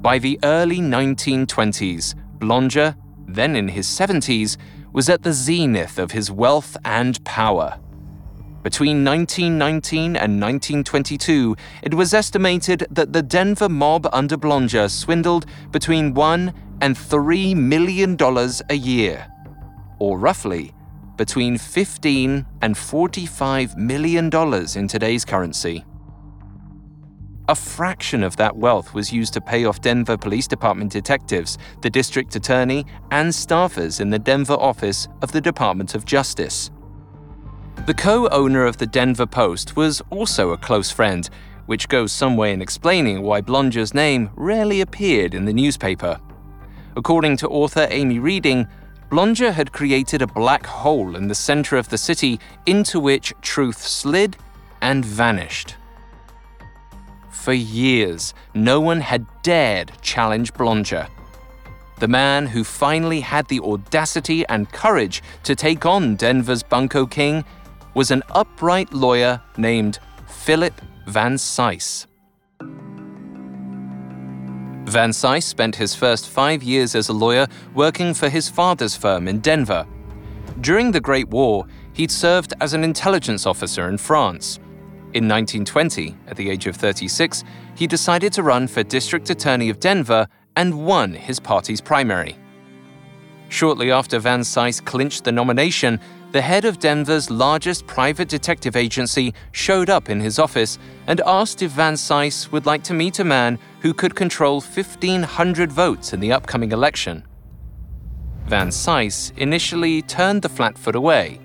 By 0.00 0.18
the 0.18 0.40
early 0.42 0.78
1920s, 0.78 2.14
Blonger, 2.38 2.96
then 3.28 3.54
in 3.54 3.68
his 3.68 3.86
70s, 3.86 4.56
was 4.94 5.10
at 5.10 5.22
the 5.22 5.34
zenith 5.34 5.98
of 5.98 6.12
his 6.12 6.30
wealth 6.30 6.74
and 6.86 7.22
power. 7.26 7.78
Between 8.62 9.04
1919 9.04 10.14
and 10.14 10.40
1922, 10.40 11.56
it 11.82 11.94
was 11.94 12.14
estimated 12.14 12.86
that 12.90 13.12
the 13.12 13.22
Denver 13.22 13.68
mob 13.68 14.08
under 14.12 14.36
Blonger 14.36 14.88
swindled 14.88 15.46
between 15.72 16.14
one 16.14 16.54
and 16.80 16.96
three 16.96 17.56
million 17.56 18.14
dollars 18.14 18.62
a 18.70 18.74
year, 18.74 19.26
or 19.98 20.16
roughly 20.16 20.72
between 21.16 21.58
15 21.58 22.46
and 22.62 22.78
45 22.78 23.76
million 23.76 24.30
dollars 24.30 24.76
in 24.76 24.86
today's 24.86 25.24
currency. 25.24 25.84
A 27.48 27.56
fraction 27.56 28.22
of 28.22 28.36
that 28.36 28.56
wealth 28.56 28.94
was 28.94 29.12
used 29.12 29.32
to 29.34 29.40
pay 29.40 29.64
off 29.64 29.80
Denver 29.80 30.16
Police 30.16 30.46
Department 30.46 30.92
detectives, 30.92 31.58
the 31.82 31.90
district 31.90 32.36
attorney, 32.36 32.86
and 33.10 33.30
staffers 33.30 34.00
in 34.00 34.10
the 34.10 34.18
Denver 34.20 34.54
office 34.54 35.08
of 35.20 35.32
the 35.32 35.40
Department 35.40 35.96
of 35.96 36.04
Justice. 36.04 36.70
The 37.86 37.94
co 37.94 38.28
owner 38.28 38.64
of 38.64 38.76
the 38.76 38.86
Denver 38.86 39.26
Post 39.26 39.76
was 39.76 40.00
also 40.10 40.50
a 40.50 40.56
close 40.56 40.92
friend, 40.92 41.28
which 41.66 41.88
goes 41.88 42.12
some 42.12 42.36
way 42.36 42.52
in 42.52 42.62
explaining 42.62 43.22
why 43.22 43.40
Blonger's 43.40 43.92
name 43.92 44.30
rarely 44.36 44.80
appeared 44.80 45.34
in 45.34 45.46
the 45.46 45.52
newspaper. 45.52 46.20
According 46.96 47.38
to 47.38 47.48
author 47.48 47.88
Amy 47.90 48.20
Reading, 48.20 48.68
Blonger 49.10 49.52
had 49.52 49.72
created 49.72 50.22
a 50.22 50.26
black 50.26 50.64
hole 50.64 51.16
in 51.16 51.26
the 51.26 51.34
center 51.34 51.76
of 51.76 51.88
the 51.88 51.98
city 51.98 52.38
into 52.66 53.00
which 53.00 53.34
truth 53.42 53.78
slid 53.78 54.36
and 54.80 55.04
vanished. 55.04 55.74
For 57.30 57.52
years, 57.52 58.32
no 58.54 58.80
one 58.80 59.00
had 59.00 59.26
dared 59.42 59.90
challenge 60.02 60.54
Blonger. 60.54 61.08
The 61.98 62.08
man 62.08 62.46
who 62.46 62.64
finally 62.64 63.20
had 63.20 63.48
the 63.48 63.60
audacity 63.60 64.46
and 64.46 64.70
courage 64.70 65.22
to 65.42 65.54
take 65.54 65.84
on 65.84 66.16
Denver's 66.16 66.62
Bunko 66.62 67.06
King 67.06 67.44
was 67.94 68.10
an 68.10 68.22
upright 68.30 68.92
lawyer 68.92 69.40
named 69.56 69.98
Philip 70.26 70.80
Van 71.06 71.34
Cise. 71.34 72.06
Van 74.92 75.10
Cise 75.10 75.44
spent 75.44 75.76
his 75.76 75.94
first 75.94 76.28
five 76.28 76.62
years 76.62 76.94
as 76.94 77.08
a 77.08 77.12
lawyer 77.12 77.46
working 77.74 78.12
for 78.12 78.28
his 78.28 78.48
father's 78.48 78.96
firm 78.96 79.28
in 79.28 79.40
Denver. 79.40 79.86
During 80.60 80.90
the 80.90 81.00
Great 81.00 81.28
War, 81.28 81.66
he'd 81.92 82.10
served 82.10 82.52
as 82.60 82.74
an 82.74 82.84
intelligence 82.84 83.46
officer 83.46 83.88
in 83.88 83.96
France. 83.98 84.58
In 85.14 85.28
1920, 85.28 86.16
at 86.26 86.36
the 86.36 86.50
age 86.50 86.66
of 86.66 86.76
36, 86.76 87.44
he 87.74 87.86
decided 87.86 88.32
to 88.34 88.42
run 88.42 88.66
for 88.66 88.82
district 88.82 89.30
attorney 89.30 89.70
of 89.70 89.80
Denver 89.80 90.26
and 90.56 90.86
won 90.86 91.12
his 91.12 91.40
party's 91.40 91.80
primary. 91.80 92.36
Shortly 93.48 93.90
after 93.90 94.18
Van 94.18 94.40
Cise 94.40 94.82
clinched 94.82 95.24
the 95.24 95.32
nomination, 95.32 96.00
the 96.32 96.40
head 96.40 96.64
of 96.64 96.78
Denver's 96.78 97.30
largest 97.30 97.86
private 97.86 98.28
detective 98.28 98.74
agency 98.74 99.34
showed 99.52 99.90
up 99.90 100.08
in 100.08 100.18
his 100.18 100.38
office 100.38 100.78
and 101.06 101.20
asked 101.26 101.60
if 101.60 101.72
Van 101.72 101.92
Cise 101.92 102.50
would 102.50 102.64
like 102.64 102.82
to 102.84 102.94
meet 102.94 103.18
a 103.18 103.24
man 103.24 103.58
who 103.80 103.92
could 103.92 104.14
control 104.14 104.60
1,500 104.62 105.70
votes 105.70 106.14
in 106.14 106.20
the 106.20 106.32
upcoming 106.32 106.72
election. 106.72 107.22
Van 108.46 108.68
Cise 108.68 109.36
initially 109.36 110.00
turned 110.00 110.40
the 110.40 110.48
flatfoot 110.48 110.96
away, 110.96 111.38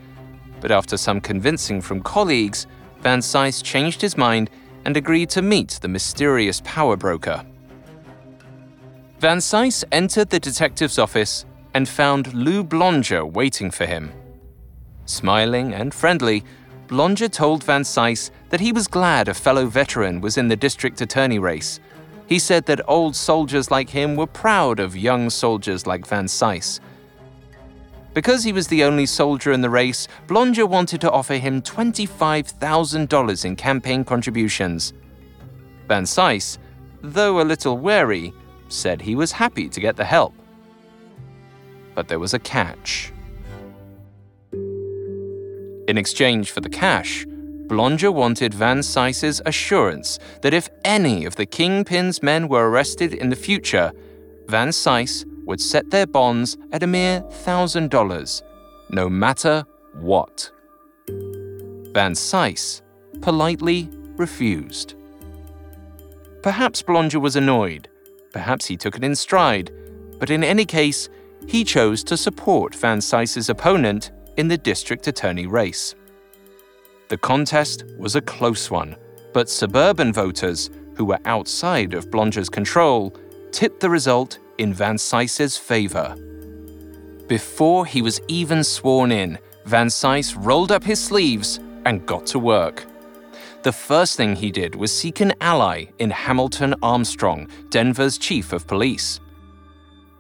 but 0.61 0.71
after 0.71 0.95
some 0.95 1.19
convincing 1.19 1.81
from 1.81 2.01
colleagues, 2.01 2.65
Van 3.01 3.19
Cise 3.19 3.61
changed 3.61 4.01
his 4.01 4.15
mind 4.15 4.49
and 4.85 4.95
agreed 4.95 5.29
to 5.29 5.41
meet 5.41 5.79
the 5.81 5.87
mysterious 5.89 6.61
power 6.63 6.95
broker. 6.95 7.45
Van 9.19 9.39
Cise 9.39 9.83
entered 9.91 10.29
the 10.29 10.39
detective's 10.39 10.97
office 10.97 11.45
and 11.73 11.89
found 11.89 12.33
Lou 12.33 12.63
Blonger 12.63 13.29
waiting 13.29 13.69
for 13.69 13.85
him. 13.85 14.13
Smiling 15.07 15.73
and 15.73 15.91
friendly, 15.93 16.43
Blonger 16.87 17.31
told 17.31 17.63
Van 17.63 17.81
Cise 17.81 18.29
that 18.49 18.59
he 18.59 18.71
was 18.71 18.87
glad 18.87 19.27
a 19.27 19.33
fellow 19.33 19.65
veteran 19.65 20.21
was 20.21 20.37
in 20.37 20.47
the 20.47 20.55
district 20.55 21.01
attorney 21.01 21.39
race. 21.39 21.79
He 22.27 22.37
said 22.37 22.67
that 22.67 22.87
old 22.87 23.15
soldiers 23.15 23.71
like 23.71 23.89
him 23.89 24.15
were 24.15 24.27
proud 24.27 24.79
of 24.79 24.95
young 24.95 25.31
soldiers 25.31 25.87
like 25.87 26.05
Van 26.05 26.27
Cise 26.27 26.79
because 28.17 28.43
he 28.43 28.51
was 28.51 28.67
the 28.67 28.83
only 28.83 29.05
soldier 29.05 29.51
in 29.51 29.61
the 29.61 29.69
race, 29.69 30.07
Blonger 30.25 30.67
wanted 30.67 30.99
to 31.01 31.11
offer 31.11 31.35
him 31.35 31.61
$25,000 31.61 33.45
in 33.45 33.55
campaign 33.55 34.03
contributions. 34.03 34.91
Van 35.87 36.01
Cise, 36.01 36.57
though 37.03 37.39
a 37.39 37.43
little 37.43 37.77
wary, 37.77 38.33
said 38.69 39.03
he 39.03 39.13
was 39.13 39.31
happy 39.33 39.69
to 39.69 39.79
get 39.79 39.97
the 39.97 40.03
help. 40.03 40.33
But 41.93 42.07
there 42.07 42.17
was 42.17 42.33
a 42.33 42.39
catch. 42.39 43.13
In 45.87 45.97
exchange 45.97 46.51
for 46.51 46.59
the 46.59 46.69
cash, 46.69 47.25
Blonger 47.67 48.13
wanted 48.13 48.53
Van 48.53 48.79
Cise's 48.79 49.41
assurance 49.45 50.19
that 50.41 50.53
if 50.53 50.67
any 50.83 51.23
of 51.23 51.37
the 51.37 51.45
Kingpin's 51.45 52.21
men 52.21 52.49
were 52.49 52.69
arrested 52.69 53.13
in 53.13 53.29
the 53.29 53.37
future, 53.37 53.93
Van 54.47 54.69
Cise 54.69 55.25
would 55.45 55.61
set 55.61 55.89
their 55.89 56.05
bonds 56.05 56.57
at 56.73 56.83
a 56.83 56.87
mere 56.87 57.21
$1,000, 57.21 58.41
no 58.89 59.09
matter 59.09 59.65
what. 59.93 60.51
Van 61.93 62.13
Cise 62.13 62.81
politely 63.21 63.89
refused. 64.17 64.95
Perhaps 66.43 66.83
Blonger 66.83 67.21
was 67.21 67.37
annoyed, 67.37 67.87
perhaps 68.33 68.65
he 68.65 68.75
took 68.75 68.97
it 68.97 69.05
in 69.05 69.15
stride, 69.15 69.71
but 70.19 70.29
in 70.29 70.43
any 70.43 70.65
case, 70.65 71.07
he 71.47 71.63
chose 71.63 72.03
to 72.03 72.17
support 72.17 72.75
Van 72.75 72.99
Cise's 72.99 73.49
opponent 73.49 74.11
in 74.37 74.47
the 74.47 74.57
district 74.57 75.07
attorney 75.07 75.47
race. 75.47 75.95
The 77.09 77.17
contest 77.17 77.85
was 77.97 78.15
a 78.15 78.21
close 78.21 78.71
one, 78.71 78.95
but 79.33 79.49
suburban 79.49 80.13
voters, 80.13 80.69
who 80.95 81.05
were 81.05 81.19
outside 81.25 81.93
of 81.93 82.09
Blonger's 82.09 82.49
control, 82.49 83.15
tipped 83.51 83.79
the 83.79 83.89
result 83.89 84.39
in 84.57 84.73
Van 84.73 84.97
Cise's 84.97 85.57
favor. 85.57 86.15
Before 87.27 87.85
he 87.85 88.01
was 88.01 88.21
even 88.27 88.63
sworn 88.63 89.11
in, 89.11 89.37
Van 89.65 89.87
Cise 89.87 90.35
rolled 90.37 90.71
up 90.71 90.83
his 90.83 91.03
sleeves 91.03 91.59
and 91.85 92.05
got 92.05 92.25
to 92.27 92.39
work. 92.39 92.85
The 93.63 93.71
first 93.71 94.15
thing 94.15 94.35
he 94.35 94.51
did 94.51 94.75
was 94.75 94.95
seek 94.95 95.19
an 95.19 95.33
ally 95.41 95.85
in 95.99 96.09
Hamilton 96.09 96.73
Armstrong, 96.81 97.49
Denver's 97.69 98.17
chief 98.17 98.53
of 98.53 98.65
police. 98.65 99.19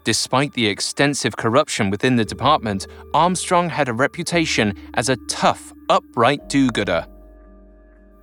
Despite 0.07 0.53
the 0.53 0.67
extensive 0.67 1.35
corruption 1.35 1.89
within 1.89 2.15
the 2.15 2.23
department, 2.23 2.87
Armstrong 3.13 3.67
had 3.67 3.89
a 3.89 3.93
reputation 3.93 4.73
as 4.93 5.09
a 5.09 5.17
tough, 5.27 5.73
upright 5.89 6.47
do 6.47 6.69
gooder. 6.69 7.05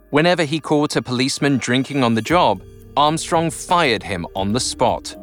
Whenever 0.08 0.44
he 0.44 0.60
caught 0.60 0.96
a 0.96 1.02
policeman 1.02 1.58
drinking 1.58 2.02
on 2.02 2.14
the 2.14 2.22
job, 2.22 2.62
Armstrong 2.96 3.50
fired 3.50 4.02
him 4.02 4.26
on 4.34 4.54
the 4.54 4.60
spot. 4.60 5.14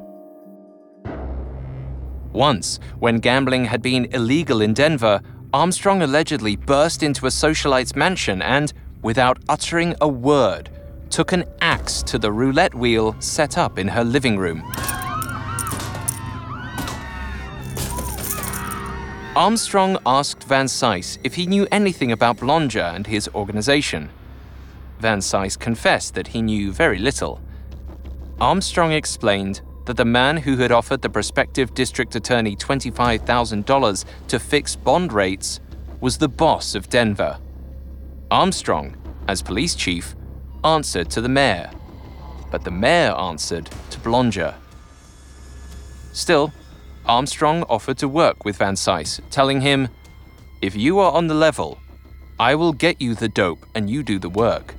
Once, 2.31 2.79
when 2.99 3.17
gambling 3.17 3.65
had 3.65 3.81
been 3.81 4.05
illegal 4.11 4.61
in 4.61 4.75
Denver, 4.75 5.19
Armstrong 5.55 6.03
allegedly 6.03 6.57
burst 6.57 7.01
into 7.01 7.25
a 7.25 7.31
socialite's 7.31 7.95
mansion 7.95 8.39
and, 8.43 8.71
without 9.01 9.39
uttering 9.49 9.95
a 9.99 10.07
word, 10.07 10.69
took 11.09 11.31
an 11.31 11.43
axe 11.61 12.03
to 12.03 12.19
the 12.19 12.31
roulette 12.31 12.75
wheel 12.75 13.15
set 13.19 13.57
up 13.57 13.79
in 13.79 13.87
her 13.87 14.03
living 14.03 14.37
room. 14.37 14.61
Armstrong 19.35 19.97
asked 20.05 20.43
Van 20.43 20.65
Cise 20.65 21.17
if 21.23 21.35
he 21.35 21.45
knew 21.45 21.65
anything 21.71 22.11
about 22.11 22.35
Blonger 22.35 22.93
and 22.93 23.07
his 23.07 23.29
organization. 23.29 24.09
Van 24.99 25.19
Cise 25.19 25.57
confessed 25.57 26.15
that 26.15 26.27
he 26.27 26.41
knew 26.41 26.73
very 26.73 26.99
little. 26.99 27.39
Armstrong 28.41 28.91
explained 28.91 29.61
that 29.85 29.95
the 29.95 30.03
man 30.03 30.35
who 30.35 30.57
had 30.57 30.73
offered 30.73 31.01
the 31.01 31.09
prospective 31.09 31.73
district 31.73 32.13
attorney 32.13 32.57
$25,000 32.57 34.05
to 34.27 34.37
fix 34.37 34.75
bond 34.75 35.13
rates 35.13 35.61
was 36.01 36.17
the 36.17 36.27
boss 36.27 36.75
of 36.75 36.89
Denver. 36.89 37.39
Armstrong, 38.29 38.97
as 39.29 39.41
police 39.41 39.75
chief, 39.75 40.13
answered 40.65 41.09
to 41.09 41.21
the 41.21 41.29
mayor, 41.29 41.71
but 42.51 42.65
the 42.65 42.71
mayor 42.71 43.13
answered 43.13 43.69
to 43.91 43.99
Blonger. 44.01 44.55
Still, 46.11 46.51
Armstrong 47.05 47.63
offered 47.63 47.97
to 47.97 48.07
work 48.07 48.45
with 48.45 48.57
Van 48.57 48.75
Cise, 48.75 49.19
telling 49.29 49.61
him, 49.61 49.89
If 50.61 50.75
you 50.75 50.99
are 50.99 51.11
on 51.11 51.27
the 51.27 51.33
level, 51.33 51.79
I 52.39 52.55
will 52.55 52.73
get 52.73 53.01
you 53.01 53.15
the 53.15 53.29
dope 53.29 53.65
and 53.75 53.89
you 53.89 54.03
do 54.03 54.19
the 54.19 54.29
work, 54.29 54.75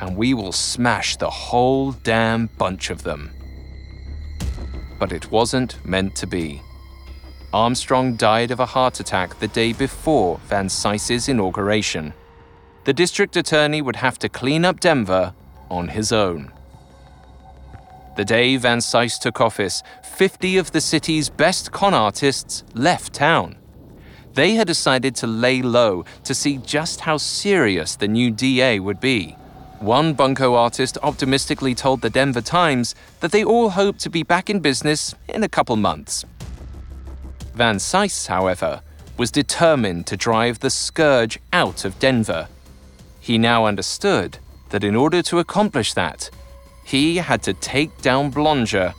and 0.00 0.16
we 0.16 0.34
will 0.34 0.52
smash 0.52 1.16
the 1.16 1.30
whole 1.30 1.92
damn 1.92 2.46
bunch 2.58 2.90
of 2.90 3.02
them. 3.02 3.30
But 4.98 5.12
it 5.12 5.30
wasn't 5.30 5.84
meant 5.84 6.14
to 6.16 6.26
be. 6.26 6.60
Armstrong 7.52 8.14
died 8.14 8.50
of 8.50 8.60
a 8.60 8.66
heart 8.66 9.00
attack 9.00 9.38
the 9.40 9.48
day 9.48 9.72
before 9.72 10.38
Van 10.46 10.68
Cise's 10.68 11.28
inauguration. 11.28 12.14
The 12.84 12.92
district 12.92 13.36
attorney 13.36 13.82
would 13.82 13.96
have 13.96 14.18
to 14.20 14.28
clean 14.28 14.64
up 14.64 14.80
Denver 14.80 15.34
on 15.68 15.88
his 15.88 16.12
own. 16.12 16.52
The 18.16 18.24
day 18.24 18.56
Van 18.56 18.78
Cise 18.78 19.18
took 19.18 19.40
office, 19.40 19.82
50 20.02 20.58
of 20.58 20.72
the 20.72 20.80
city's 20.80 21.28
best 21.28 21.72
con 21.72 21.94
artists 21.94 22.64
left 22.74 23.12
town. 23.12 23.56
They 24.34 24.54
had 24.54 24.66
decided 24.66 25.14
to 25.16 25.26
lay 25.26 25.62
low 25.62 26.04
to 26.24 26.34
see 26.34 26.58
just 26.58 27.00
how 27.00 27.16
serious 27.16 27.96
the 27.96 28.08
new 28.08 28.30
DA 28.30 28.80
would 28.80 29.00
be. 29.00 29.36
One 29.80 30.12
bunco 30.12 30.54
artist 30.54 30.98
optimistically 31.02 31.74
told 31.74 32.02
the 32.02 32.10
Denver 32.10 32.42
Times 32.42 32.94
that 33.20 33.32
they 33.32 33.42
all 33.42 33.70
hoped 33.70 34.00
to 34.00 34.10
be 34.10 34.22
back 34.22 34.50
in 34.50 34.60
business 34.60 35.14
in 35.28 35.42
a 35.42 35.48
couple 35.48 35.76
months. 35.76 36.24
Van 37.54 37.76
Cise, 37.76 38.26
however, 38.26 38.82
was 39.16 39.30
determined 39.30 40.06
to 40.06 40.16
drive 40.16 40.60
the 40.60 40.70
scourge 40.70 41.38
out 41.52 41.84
of 41.84 41.98
Denver. 41.98 42.48
He 43.20 43.38
now 43.38 43.66
understood 43.66 44.38
that 44.70 44.84
in 44.84 44.96
order 44.96 45.22
to 45.22 45.38
accomplish 45.38 45.94
that, 45.94 46.30
he 46.90 47.16
had 47.18 47.40
to 47.40 47.54
take 47.54 47.96
down 48.02 48.32
Blonger 48.32 48.92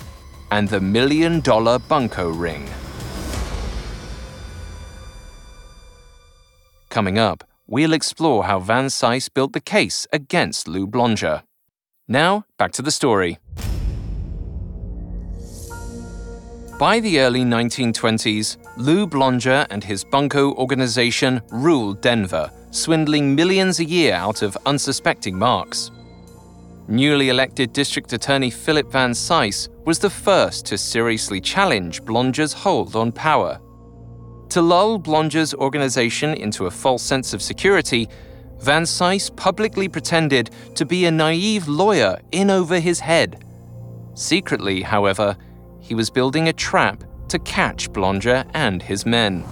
and 0.50 0.70
the 0.70 0.80
million 0.80 1.42
dollar 1.42 1.78
bunco 1.78 2.30
ring. 2.30 2.66
Coming 6.88 7.18
up, 7.20 7.44
we'll 7.68 7.92
explore 7.92 8.46
how 8.46 8.60
Van 8.60 8.86
Cise 8.86 9.28
built 9.34 9.52
the 9.52 9.60
case 9.60 10.08
against 10.14 10.70
Lou 10.70 10.88
Blonger. 10.88 11.44
Now, 12.08 12.46
back 12.58 12.72
to 12.74 12.82
the 12.82 12.92
story. 12.92 13.40
By 16.80 17.02
the 17.02 17.20
early 17.20 17.44
1920s, 17.44 18.56
Lou 18.78 19.06
Blonger 19.06 19.68
and 19.70 19.84
his 19.84 20.06
bunco 20.06 20.54
organization 20.54 21.42
ruled 21.52 22.00
Denver, 22.00 22.50
swindling 22.72 23.36
millions 23.36 23.80
a 23.80 23.86
year 23.86 24.14
out 24.14 24.42
of 24.44 24.58
unsuspecting 24.66 25.38
marks. 25.38 25.92
Newly 26.88 27.30
elected 27.30 27.74
District 27.74 28.12
Attorney 28.12 28.50
Philip 28.50 28.92
Van 28.92 29.12
Cise 29.12 29.70
was 29.86 30.00
the 30.00 30.10
first 30.10 30.66
to 30.66 30.78
seriously 30.78 31.40
challenge 31.40 32.02
Blonger's 32.04 32.54
hold 32.54 32.96
on 32.96 33.12
power. 33.12 33.60
To 34.50 34.62
lull 34.62 35.00
Blonger's 35.00 35.54
organization 35.54 36.34
into 36.34 36.66
a 36.66 36.72
false 36.72 37.04
sense 37.04 37.34
of 37.34 37.42
security, 37.42 38.10
Van 38.60 38.84
Cise 38.84 39.34
publicly 39.36 39.88
pretended 39.88 40.50
to 40.76 40.86
be 40.86 41.06
a 41.06 41.12
naive 41.12 41.68
lawyer 41.68 42.20
in 42.32 42.50
over 42.50 42.80
his 42.80 43.00
head. 43.00 43.46
Secretly, 44.14 44.82
however, 44.82 45.38
he 45.80 45.96
was 45.96 46.10
building 46.10 46.50
a 46.50 46.54
trap 46.54 47.04
to 47.30 47.40
catch 47.40 47.90
Blonger 47.92 48.50
and 48.54 48.84
his 48.84 49.06
men. 49.06 49.46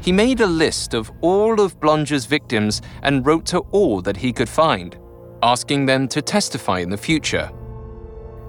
He 0.00 0.12
made 0.12 0.40
a 0.40 0.46
list 0.46 0.94
of 0.94 1.10
all 1.20 1.60
of 1.60 1.78
Blonger's 1.80 2.26
victims 2.26 2.80
and 3.02 3.26
wrote 3.26 3.44
to 3.46 3.58
all 3.72 4.00
that 4.02 4.16
he 4.16 4.32
could 4.32 4.48
find, 4.48 4.96
asking 5.46 5.86
them 5.86 6.08
to 6.08 6.20
testify 6.20 6.80
in 6.80 6.90
the 6.90 6.96
future. 6.96 7.48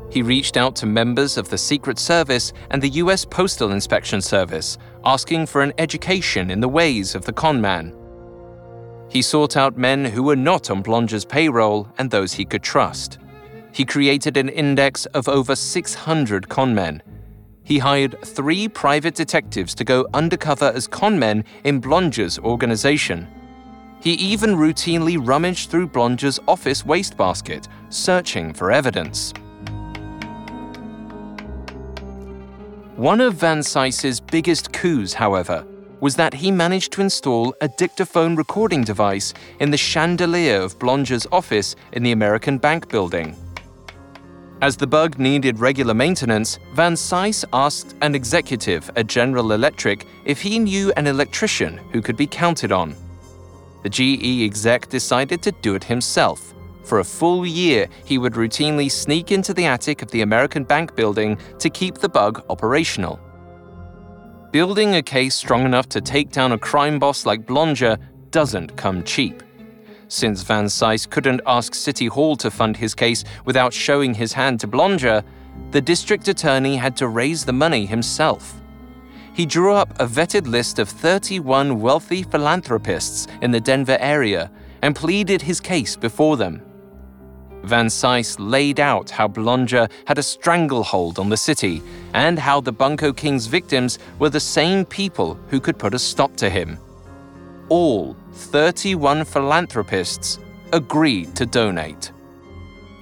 He 0.10 0.24
reached 0.24 0.58
out 0.58 0.76
to 0.78 0.88
members 0.88 1.38
of 1.38 1.48
the 1.48 1.58
Secret 1.58 2.00
Service 2.00 2.54
and 2.72 2.82
the 2.82 2.90
U.S. 3.04 3.24
Postal 3.24 3.72
Inspection 3.72 4.20
Service, 4.20 4.80
asking 5.06 5.46
for 5.46 5.62
an 5.62 5.74
education 5.78 6.50
in 6.50 6.60
the 6.60 6.68
ways 6.68 7.14
of 7.14 7.24
the 7.24 7.34
conman. 7.34 7.96
He 9.10 9.22
sought 9.22 9.56
out 9.56 9.78
men 9.78 10.06
who 10.06 10.24
were 10.24 10.36
not 10.36 10.72
on 10.72 10.82
Blonger's 10.82 11.24
payroll 11.24 11.88
and 12.00 12.10
those 12.10 12.34
he 12.34 12.46
could 12.46 12.64
trust. 12.64 13.20
He 13.72 13.86
created 13.86 14.36
an 14.36 14.50
index 14.50 15.06
of 15.08 15.30
over 15.30 15.56
600 15.56 16.50
conmen. 16.50 17.02
He 17.64 17.78
hired 17.78 18.20
three 18.26 18.68
private 18.68 19.14
detectives 19.14 19.76
to 19.76 19.84
go 19.84 20.08
undercover 20.16 20.72
as 20.74 20.88
conmen 20.88 21.44
in 21.64 21.80
Blonger's 21.80 22.40
organization. 22.40 23.28
He 24.02 24.14
even 24.14 24.56
routinely 24.56 25.18
rummaged 25.20 25.70
through 25.70 25.90
Blonger's 25.90 26.40
office 26.48 26.86
wastebasket, 26.86 27.68
searching 27.90 28.54
for 28.54 28.72
evidence. 28.72 29.34
One 32.96 33.22
of 33.22 33.36
Van 33.36 33.60
Cise's 33.60 34.20
biggest 34.20 34.74
coups, 34.74 35.14
however, 35.14 35.66
was 36.00 36.16
that 36.16 36.34
he 36.34 36.52
managed 36.52 36.92
to 36.94 37.02
install 37.02 37.56
a 37.62 37.68
dictaphone 37.68 38.36
recording 38.36 38.84
device 38.84 39.34
in 39.60 39.72
the 39.72 39.78
chandelier 39.78 40.62
of 40.62 40.78
Blonger's 40.80 41.28
office 41.32 41.76
in 41.92 42.04
the 42.04 42.12
American 42.12 42.58
Bank 42.58 42.90
building. 42.90 43.36
As 44.62 44.76
the 44.76 44.88
bug 44.88 45.20
needed 45.20 45.60
regular 45.60 45.94
maintenance, 45.94 46.58
Van 46.74 46.94
Cise 46.94 47.46
asked 47.54 47.96
an 48.02 48.16
executive 48.16 48.90
at 48.96 49.06
General 49.06 49.52
Electric 49.52 50.08
if 50.26 50.42
he 50.42 50.58
knew 50.58 50.92
an 50.98 51.06
electrician 51.06 51.78
who 51.92 52.02
could 52.02 52.18
be 52.18 52.26
counted 52.26 52.72
on. 52.72 52.96
The 53.88 54.18
GE 54.18 54.44
exec 54.44 54.90
decided 54.90 55.42
to 55.44 55.54
do 55.62 55.74
it 55.74 55.86
himself. 55.86 56.54
For 56.84 57.00
a 57.00 57.06
full 57.06 57.46
year, 57.46 57.88
he 58.04 58.18
would 58.18 58.34
routinely 58.34 58.92
sneak 58.92 59.32
into 59.32 59.54
the 59.54 59.66
attic 59.66 60.02
of 60.02 60.12
the 60.12 60.24
American 60.24 60.66
Bank 60.66 60.94
building 60.94 61.38
to 61.60 61.70
keep 61.70 61.98
the 61.98 62.10
bug 62.10 62.44
operational. 62.50 63.18
Building 64.52 64.96
a 64.96 65.02
case 65.02 65.36
strong 65.36 65.64
enough 65.64 65.88
to 65.88 66.02
take 66.02 66.32
down 66.32 66.52
a 66.52 66.58
crime 66.58 67.00
boss 67.00 67.26
like 67.26 67.46
Blonger 67.46 67.98
doesn't 68.30 68.76
come 68.76 69.04
cheap. 69.04 69.42
Since 70.10 70.44
Van 70.44 70.66
Cise 70.66 71.10
couldn't 71.10 71.40
ask 71.48 71.74
City 71.74 72.08
Hall 72.08 72.36
to 72.36 72.52
fund 72.52 72.76
his 72.76 72.94
case 72.94 73.24
without 73.46 73.72
showing 73.72 74.14
his 74.14 74.34
hand 74.34 74.60
to 74.60 74.68
Blonger, 74.68 75.24
the 75.72 75.80
district 75.80 76.28
attorney 76.28 76.76
had 76.76 76.98
to 76.98 77.08
raise 77.08 77.46
the 77.46 77.54
money 77.54 77.86
himself. 77.86 78.62
He 79.38 79.46
drew 79.46 79.72
up 79.72 79.92
a 80.00 80.08
vetted 80.08 80.48
list 80.48 80.80
of 80.80 80.90
31 80.90 81.80
wealthy 81.80 82.24
philanthropists 82.24 83.28
in 83.44 83.52
the 83.52 83.60
Denver 83.60 84.00
area 84.00 84.50
and 84.82 84.96
pleaded 84.96 85.44
his 85.44 85.60
case 85.60 85.96
before 85.96 86.38
them. 86.38 86.64
Van 87.62 87.86
Cise 87.86 88.36
laid 88.40 88.80
out 88.80 89.12
how 89.12 89.28
Blonger 89.28 89.92
had 90.08 90.18
a 90.18 90.24
stranglehold 90.24 91.20
on 91.20 91.30
the 91.30 91.38
city 91.38 91.84
and 92.16 92.40
how 92.40 92.60
the 92.60 92.72
Bunko 92.72 93.14
King's 93.14 93.46
victims 93.46 94.00
were 94.18 94.32
the 94.32 94.40
same 94.40 94.84
people 94.84 95.36
who 95.50 95.60
could 95.60 95.78
put 95.78 95.94
a 95.94 96.00
stop 96.00 96.36
to 96.38 96.50
him. 96.50 96.80
All 97.70 98.18
31 98.32 99.24
philanthropists 99.24 100.40
agreed 100.74 101.36
to 101.36 101.46
donate. 101.46 102.12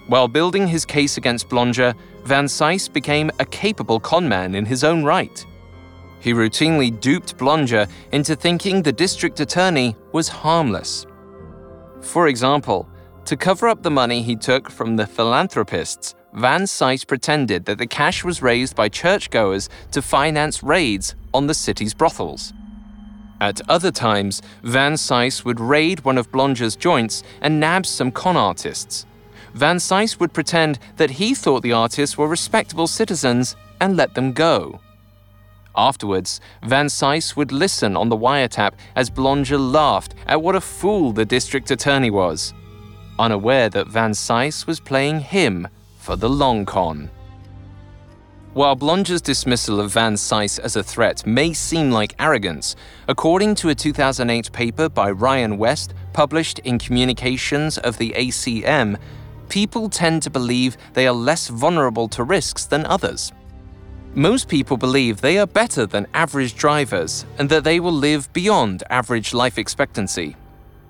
While 0.08 0.28
building 0.28 0.67
his 0.67 0.84
case 0.84 1.15
against 1.15 1.48
Blonger, 1.48 1.95
Van 2.26 2.48
Cise 2.48 2.91
became 2.91 3.32
a 3.39 3.45
capable 3.45 4.02
conman 4.02 4.54
in 4.54 4.65
his 4.65 4.84
own 4.84 5.06
right. 5.06 5.45
He 6.19 6.34
routinely 6.34 6.99
duped 6.99 7.38
Blonger 7.38 7.88
into 8.12 8.36
thinking 8.36 8.82
the 8.82 8.91
district 8.91 9.39
attorney 9.39 9.95
was 10.12 10.28
harmless. 10.28 11.06
For 12.01 12.28
example, 12.28 12.88
to 13.25 13.36
cover 13.36 13.67
up 13.67 13.82
the 13.82 13.91
money 13.91 14.21
he 14.21 14.36
took 14.36 14.69
from 14.69 14.95
the 14.95 15.08
philanthropists, 15.08 16.15
Van 16.34 16.63
Cise 16.63 17.08
pretended 17.08 17.65
that 17.65 17.78
the 17.78 17.88
cash 17.88 18.23
was 18.23 18.41
raised 18.41 18.75
by 18.75 18.89
churchgoers 18.89 19.69
to 19.91 20.01
finance 20.01 20.62
raids 20.62 21.15
on 21.34 21.47
the 21.47 21.54
city's 21.54 21.93
brothels. 21.93 22.54
At 23.41 23.62
other 23.69 23.91
times, 23.91 24.41
Van 24.63 24.93
Cise 24.93 25.43
would 25.43 25.60
raid 25.60 26.04
one 26.06 26.17
of 26.17 26.32
Blonger's 26.32 26.75
joints 26.75 27.23
and 27.41 27.60
nab 27.60 27.86
some 27.86 28.12
con 28.12 28.38
artists. 28.38 29.06
Van 29.54 29.78
Cise 29.78 30.19
would 30.19 30.34
pretend 30.34 30.80
that 30.97 31.12
he 31.12 31.34
thought 31.34 31.63
the 31.63 31.71
artists 31.71 32.17
were 32.17 32.28
respectable 32.28 32.88
citizens 32.88 33.56
and 33.80 33.95
let 33.95 34.13
them 34.13 34.34
go. 34.34 34.80
Afterwards, 35.77 36.39
Van 36.63 36.88
Cise 36.88 37.35
would 37.35 37.51
listen 37.51 37.97
on 37.97 38.09
the 38.09 38.17
wiretap 38.17 38.73
as 38.95 39.09
Blonger 39.09 39.59
laughed 39.59 40.15
at 40.27 40.41
what 40.41 40.55
a 40.55 40.61
fool 40.61 41.11
the 41.11 41.25
district 41.25 41.71
attorney 41.71 42.09
was. 42.09 42.53
unaware 43.17 43.69
that 43.69 43.88
Van 43.88 44.11
Cise 44.11 44.67
was 44.67 44.79
playing 44.81 45.21
him 45.21 45.67
for 45.97 46.17
the 46.17 46.29
long 46.29 46.65
con. 46.65 47.09
While 48.53 48.75
Blonger's 48.77 49.21
dismissal 49.21 49.81
of 49.81 49.91
Van 49.91 50.13
Cise 50.15 50.59
as 50.59 50.75
a 50.75 50.83
threat 50.83 51.25
may 51.25 51.51
seem 51.51 51.91
like 51.91 52.15
arrogance, 52.19 52.75
according 53.07 53.55
to 53.55 53.69
a 53.69 53.75
2008 53.75 54.51
paper 54.53 54.88
by 54.88 55.11
Ryan 55.11 55.57
West 55.57 55.93
published 56.13 56.59
in 56.59 56.79
Communications 56.79 57.77
of 57.77 57.97
the 57.97 58.13
ACM, 58.15 58.97
people 59.49 59.89
tend 59.89 60.23
to 60.23 60.29
believe 60.29 60.77
they 60.93 61.05
are 61.05 61.13
less 61.13 61.49
vulnerable 61.49 62.07
to 62.09 62.23
risks 62.23 62.65
than 62.65 62.85
others. 62.85 63.33
Most 64.17 64.47
people 64.47 64.78
believe 64.78 65.19
they 65.19 65.38
are 65.38 65.45
better 65.45 65.86
than 65.86 66.08
average 66.13 66.56
drivers 66.56 67.25
and 67.38 67.49
that 67.49 67.65
they 67.65 67.82
will 67.82 67.91
live 67.91 68.32
beyond 68.32 68.82
average 68.89 69.34
life 69.34 69.58
expectancy. 69.58 70.38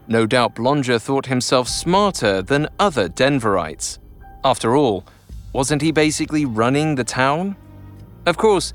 No 0.07 0.27
doubt 0.27 0.53
Blonger 0.53 1.01
thought 1.01 1.25
himself 1.25 1.67
smarter 1.67 2.43
than 2.43 2.69
other 2.77 3.09
Denverites. 3.09 3.97
After 4.43 4.75
all, 4.75 5.05
wasn't 5.53 5.81
he 5.81 5.91
basically 5.91 6.45
running 6.45 6.93
the 6.93 7.03
town? 7.03 7.55
Of 8.27 8.37
course, 8.37 8.73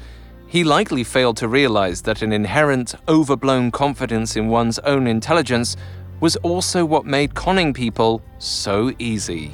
he 0.48 0.64
likely 0.64 1.04
failed 1.04 1.36
to 1.36 1.46
realize 1.46 2.02
that 2.02 2.22
an 2.22 2.32
inherent, 2.32 2.96
overblown 3.06 3.70
confidence 3.70 4.34
in 4.34 4.48
one's 4.48 4.80
own 4.80 5.06
intelligence 5.06 5.76
was 6.18 6.34
also 6.36 6.84
what 6.84 7.06
made 7.06 7.36
conning 7.36 7.72
people 7.72 8.20
so 8.38 8.92
easy. 8.98 9.52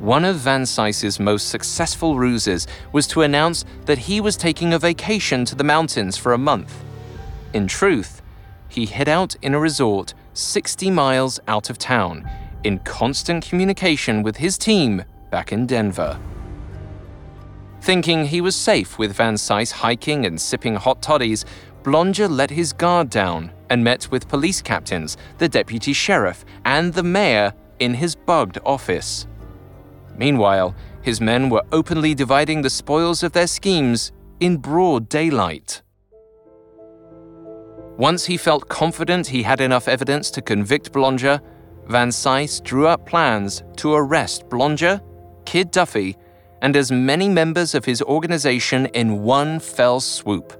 One 0.00 0.24
of 0.24 0.36
Van 0.36 0.64
Cise's 0.64 1.20
most 1.20 1.50
successful 1.50 2.16
ruses 2.16 2.66
was 2.90 3.06
to 3.08 3.20
announce 3.20 3.66
that 3.84 3.98
he 3.98 4.18
was 4.18 4.34
taking 4.34 4.72
a 4.72 4.78
vacation 4.78 5.44
to 5.44 5.54
the 5.54 5.62
mountains 5.62 6.16
for 6.16 6.32
a 6.32 6.38
month. 6.38 6.74
In 7.52 7.66
truth, 7.66 8.22
he 8.70 8.86
hid 8.86 9.10
out 9.10 9.36
in 9.42 9.52
a 9.52 9.60
resort 9.60 10.14
60 10.32 10.90
miles 10.90 11.38
out 11.48 11.68
of 11.68 11.76
town, 11.76 12.26
in 12.64 12.78
constant 12.78 13.46
communication 13.46 14.22
with 14.22 14.38
his 14.38 14.56
team 14.56 15.04
back 15.30 15.52
in 15.52 15.66
Denver. 15.66 16.18
Thinking 17.82 18.24
he 18.24 18.40
was 18.40 18.56
safe 18.56 18.98
with 18.98 19.12
Van 19.12 19.34
Cise 19.34 19.70
hiking 19.70 20.24
and 20.24 20.40
sipping 20.40 20.76
hot 20.76 21.02
toddies, 21.02 21.44
Blonger 21.82 22.26
let 22.26 22.48
his 22.48 22.72
guard 22.72 23.10
down 23.10 23.52
and 23.68 23.84
met 23.84 24.10
with 24.10 24.28
police 24.28 24.62
captains, 24.62 25.18
the 25.36 25.48
deputy 25.48 25.92
sheriff, 25.92 26.46
and 26.64 26.94
the 26.94 27.02
mayor 27.02 27.52
in 27.80 27.92
his 27.92 28.14
bugged 28.14 28.56
office. 28.64 29.26
Meanwhile, 30.20 30.74
his 31.00 31.18
men 31.18 31.48
were 31.48 31.64
openly 31.72 32.14
dividing 32.14 32.60
the 32.60 32.68
spoils 32.68 33.22
of 33.22 33.32
their 33.32 33.46
schemes 33.46 34.12
in 34.38 34.58
broad 34.58 35.08
daylight. 35.08 35.80
Once 37.96 38.26
he 38.26 38.36
felt 38.36 38.68
confident 38.68 39.26
he 39.26 39.42
had 39.42 39.62
enough 39.62 39.88
evidence 39.88 40.30
to 40.32 40.42
convict 40.42 40.92
Blonger, 40.92 41.40
Van 41.86 42.10
Cise 42.10 42.62
drew 42.62 42.86
up 42.86 43.06
plans 43.06 43.62
to 43.76 43.94
arrest 43.94 44.46
Blonger, 44.50 45.00
Kid 45.46 45.70
Duffy, 45.70 46.18
and 46.60 46.76
as 46.76 46.92
many 46.92 47.30
members 47.30 47.74
of 47.74 47.86
his 47.86 48.02
organization 48.02 48.86
in 48.92 49.22
one 49.22 49.58
fell 49.58 50.00
swoop. 50.00 50.52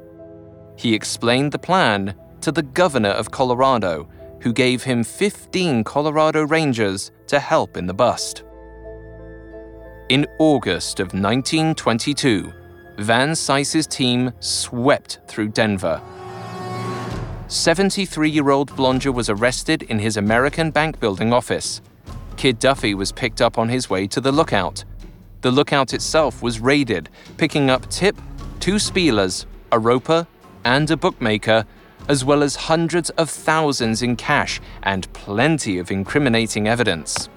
He 0.78 0.94
explained 0.94 1.52
the 1.52 1.58
plan 1.58 2.14
to 2.40 2.50
the 2.50 2.62
governor 2.62 3.10
of 3.10 3.30
Colorado, 3.30 4.08
who 4.40 4.54
gave 4.54 4.84
him 4.84 5.04
15 5.04 5.84
Colorado 5.84 6.46
Rangers 6.46 7.12
to 7.26 7.38
help 7.38 7.76
in 7.76 7.86
the 7.86 7.92
bust. 7.92 8.44
In 10.10 10.26
August 10.38 10.98
of 10.98 11.14
1922, 11.14 12.52
Van 12.98 13.32
Cise's 13.32 13.86
team 13.86 14.32
swept 14.40 15.20
through 15.28 15.50
Denver. 15.50 16.02
73 17.46 18.28
year 18.28 18.50
old 18.50 18.72
Blonger 18.72 19.14
was 19.14 19.30
arrested 19.30 19.84
in 19.84 20.00
his 20.00 20.16
American 20.16 20.72
bank 20.72 20.98
building 20.98 21.32
office. 21.32 21.80
Kid 22.36 22.58
Duffy 22.58 22.92
was 22.92 23.12
picked 23.12 23.40
up 23.40 23.56
on 23.56 23.68
his 23.68 23.88
way 23.88 24.08
to 24.08 24.20
the 24.20 24.32
lookout. 24.32 24.82
The 25.42 25.52
lookout 25.52 25.94
itself 25.94 26.42
was 26.42 26.58
raided, 26.58 27.08
picking 27.36 27.70
up 27.70 27.88
Tip, 27.88 28.20
two 28.58 28.80
spielers, 28.80 29.46
a 29.70 29.78
roper, 29.78 30.26
and 30.64 30.90
a 30.90 30.96
bookmaker, 30.96 31.64
as 32.08 32.24
well 32.24 32.42
as 32.42 32.56
hundreds 32.56 33.10
of 33.10 33.30
thousands 33.30 34.02
in 34.02 34.16
cash 34.16 34.60
and 34.82 35.06
plenty 35.12 35.78
of 35.78 35.92
incriminating 35.92 36.66
evidence. 36.66 37.28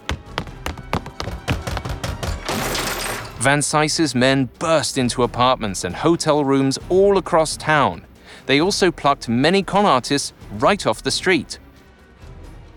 Van 3.44 3.62
Cise's 3.62 4.16
men 4.16 4.50
burst 4.58 4.98
into 4.98 5.22
apartments 5.22 5.84
and 5.84 5.94
hotel 5.94 6.46
rooms 6.46 6.80
all 6.88 7.18
across 7.18 7.58
town. 7.58 8.06
They 8.46 8.62
also 8.62 8.90
plucked 8.90 9.28
many 9.28 9.64
con 9.64 9.86
artists 9.86 10.32
right 10.54 10.88
off 10.88 11.04
the 11.04 11.12
street. 11.12 11.60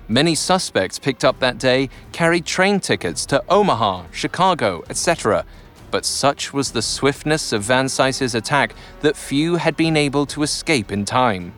Many 0.08 0.34
suspects 0.34 0.98
picked 0.98 1.24
up 1.24 1.38
that 1.38 1.58
day 1.58 1.88
carried 2.10 2.46
train 2.46 2.80
tickets 2.80 3.24
to 3.26 3.44
Omaha, 3.48 4.06
Chicago, 4.10 4.82
etc. 4.90 5.44
But 5.92 6.04
such 6.04 6.52
was 6.52 6.72
the 6.72 6.82
swiftness 6.82 7.52
of 7.52 7.62
Van 7.62 7.88
Cise's 7.88 8.34
attack 8.34 8.74
that 9.02 9.16
few 9.16 9.54
had 9.54 9.76
been 9.76 9.96
able 9.96 10.26
to 10.26 10.42
escape 10.42 10.90
in 10.90 11.04
time. 11.04 11.54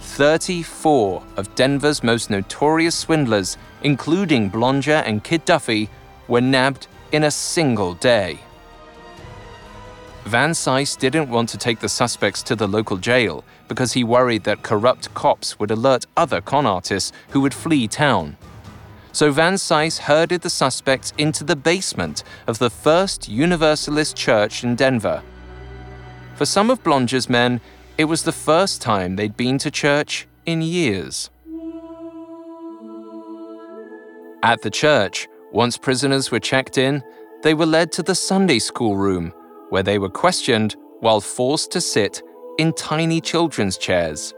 34 0.00 1.22
of 1.38 1.54
Denver's 1.54 2.02
most 2.02 2.28
notorious 2.28 2.94
swindlers, 2.94 3.56
including 3.82 4.50
Blonger 4.50 5.02
and 5.06 5.24
Kid 5.24 5.46
Duffy, 5.46 5.88
were 6.28 6.42
nabbed 6.42 6.88
in 7.12 7.24
a 7.24 7.30
single 7.30 7.94
day. 7.94 8.38
Van 10.24 10.50
Cise 10.50 10.98
didn't 10.98 11.30
want 11.30 11.48
to 11.48 11.56
take 11.56 11.80
the 11.80 11.88
suspects 11.88 12.42
to 12.42 12.54
the 12.54 12.68
local 12.68 12.98
jail 12.98 13.44
because 13.66 13.94
he 13.94 14.04
worried 14.04 14.44
that 14.44 14.62
corrupt 14.62 15.12
cops 15.14 15.58
would 15.58 15.70
alert 15.70 16.04
other 16.16 16.42
con 16.42 16.66
artists 16.66 17.12
who 17.30 17.40
would 17.40 17.54
flee 17.54 17.88
town. 17.88 18.36
So 19.12 19.32
Van 19.32 19.54
Cise 19.54 19.98
herded 19.98 20.42
the 20.42 20.50
suspects 20.50 21.14
into 21.16 21.44
the 21.44 21.56
basement 21.56 22.24
of 22.46 22.58
the 22.58 22.68
First 22.68 23.28
Universalist 23.28 24.14
Church 24.16 24.62
in 24.62 24.76
Denver. 24.76 25.22
For 26.34 26.44
some 26.44 26.70
of 26.70 26.84
Blonger's 26.84 27.30
men, 27.30 27.60
it 27.96 28.04
was 28.04 28.22
the 28.22 28.32
first 28.32 28.82
time 28.82 29.16
they'd 29.16 29.36
been 29.36 29.56
to 29.58 29.70
church 29.70 30.28
in 30.44 30.60
years. 30.62 31.30
At 34.42 34.62
the 34.62 34.70
church, 34.70 35.26
once 35.52 35.76
prisoners 35.76 36.30
were 36.30 36.40
checked 36.40 36.78
in, 36.78 37.02
they 37.42 37.54
were 37.54 37.66
led 37.66 37.92
to 37.92 38.02
the 38.02 38.14
Sunday 38.14 38.58
school 38.58 38.96
room 38.96 39.32
where 39.70 39.82
they 39.82 39.98
were 39.98 40.10
questioned 40.10 40.76
while 41.00 41.20
forced 41.20 41.70
to 41.72 41.80
sit 41.80 42.22
in 42.58 42.72
tiny 42.72 43.20
children's 43.20 43.78
chairs. 43.78 44.34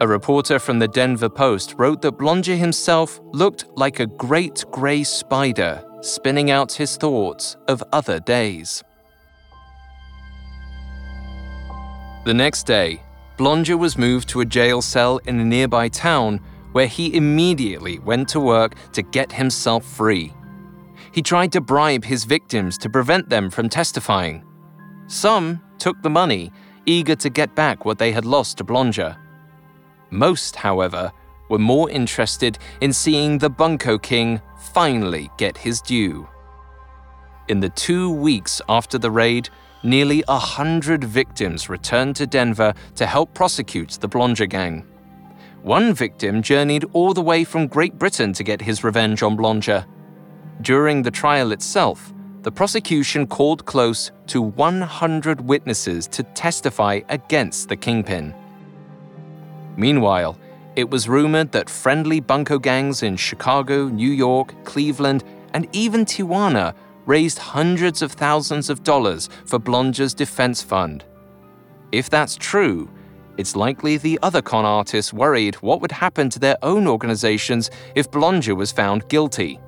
A 0.00 0.08
reporter 0.08 0.58
from 0.58 0.78
the 0.78 0.88
Denver 0.88 1.28
Post 1.28 1.74
wrote 1.78 2.02
that 2.02 2.18
Blonger 2.18 2.56
himself 2.56 3.20
looked 3.32 3.66
like 3.76 4.00
a 4.00 4.06
great 4.06 4.64
gray 4.70 5.04
spider 5.04 5.84
spinning 6.00 6.50
out 6.50 6.72
his 6.72 6.96
thoughts 6.96 7.56
of 7.68 7.82
other 7.92 8.18
days. 8.20 8.82
The 12.24 12.34
next 12.34 12.64
day, 12.64 13.02
Blonger 13.38 13.78
was 13.78 13.98
moved 13.98 14.28
to 14.30 14.40
a 14.40 14.44
jail 14.46 14.80
cell 14.82 15.18
in 15.26 15.38
a 15.38 15.44
nearby 15.44 15.88
town 15.88 16.40
where 16.74 16.88
he 16.88 17.14
immediately 17.14 18.00
went 18.00 18.28
to 18.28 18.40
work 18.40 18.74
to 18.92 19.00
get 19.00 19.30
himself 19.30 19.84
free. 19.84 20.32
He 21.12 21.22
tried 21.22 21.52
to 21.52 21.60
bribe 21.60 22.04
his 22.04 22.24
victims 22.24 22.76
to 22.78 22.90
prevent 22.90 23.28
them 23.28 23.48
from 23.48 23.68
testifying. 23.68 24.44
Some 25.06 25.62
took 25.78 26.02
the 26.02 26.10
money, 26.10 26.50
eager 26.84 27.14
to 27.14 27.30
get 27.30 27.54
back 27.54 27.84
what 27.84 27.98
they 27.98 28.10
had 28.10 28.24
lost 28.24 28.58
to 28.58 28.64
Blonger. 28.64 29.16
Most, 30.10 30.56
however, 30.56 31.12
were 31.48 31.60
more 31.60 31.88
interested 31.90 32.58
in 32.80 32.92
seeing 32.92 33.38
the 33.38 33.50
Bunco 33.50 33.96
King 33.96 34.40
finally 34.72 35.30
get 35.38 35.56
his 35.56 35.80
due. 35.80 36.28
In 37.46 37.60
the 37.60 37.68
two 37.68 38.10
weeks 38.10 38.60
after 38.68 38.98
the 38.98 39.12
raid, 39.12 39.48
nearly 39.84 40.24
a 40.26 40.40
hundred 40.40 41.04
victims 41.04 41.68
returned 41.68 42.16
to 42.16 42.26
Denver 42.26 42.74
to 42.96 43.06
help 43.06 43.32
prosecute 43.32 43.98
the 44.00 44.08
Blonger 44.08 44.48
gang. 44.48 44.84
One 45.64 45.94
victim 45.94 46.42
journeyed 46.42 46.84
all 46.92 47.14
the 47.14 47.22
way 47.22 47.42
from 47.42 47.68
Great 47.68 47.98
Britain 47.98 48.34
to 48.34 48.44
get 48.44 48.60
his 48.60 48.84
revenge 48.84 49.22
on 49.22 49.34
Blonger. 49.34 49.86
During 50.60 51.00
the 51.00 51.10
trial 51.10 51.52
itself, 51.52 52.12
the 52.42 52.52
prosecution 52.52 53.26
called 53.26 53.64
close 53.64 54.12
to 54.26 54.42
100 54.42 55.40
witnesses 55.40 56.06
to 56.08 56.22
testify 56.22 57.00
against 57.08 57.70
the 57.70 57.76
kingpin. 57.76 58.34
Meanwhile, 59.78 60.38
it 60.76 60.90
was 60.90 61.08
rumored 61.08 61.52
that 61.52 61.70
friendly 61.70 62.20
bunco 62.20 62.58
gangs 62.58 63.02
in 63.02 63.16
Chicago, 63.16 63.88
New 63.88 64.10
York, 64.10 64.52
Cleveland, 64.64 65.24
and 65.54 65.66
even 65.72 66.04
Tijuana 66.04 66.74
raised 67.06 67.38
hundreds 67.38 68.02
of 68.02 68.12
thousands 68.12 68.68
of 68.68 68.84
dollars 68.84 69.30
for 69.46 69.58
Blonger's 69.58 70.12
defense 70.12 70.62
fund. 70.62 71.06
If 71.90 72.10
that's 72.10 72.36
true, 72.36 72.90
it's 73.36 73.56
likely 73.56 73.96
the 73.96 74.18
other 74.22 74.42
con 74.42 74.64
artists 74.64 75.12
worried 75.12 75.54
what 75.56 75.80
would 75.80 75.92
happen 75.92 76.28
to 76.30 76.38
their 76.38 76.56
own 76.62 76.86
organizations 76.86 77.70
if 77.94 78.10
Blonger 78.10 78.56
was 78.56 78.72
found 78.72 79.08
guilty 79.08 79.58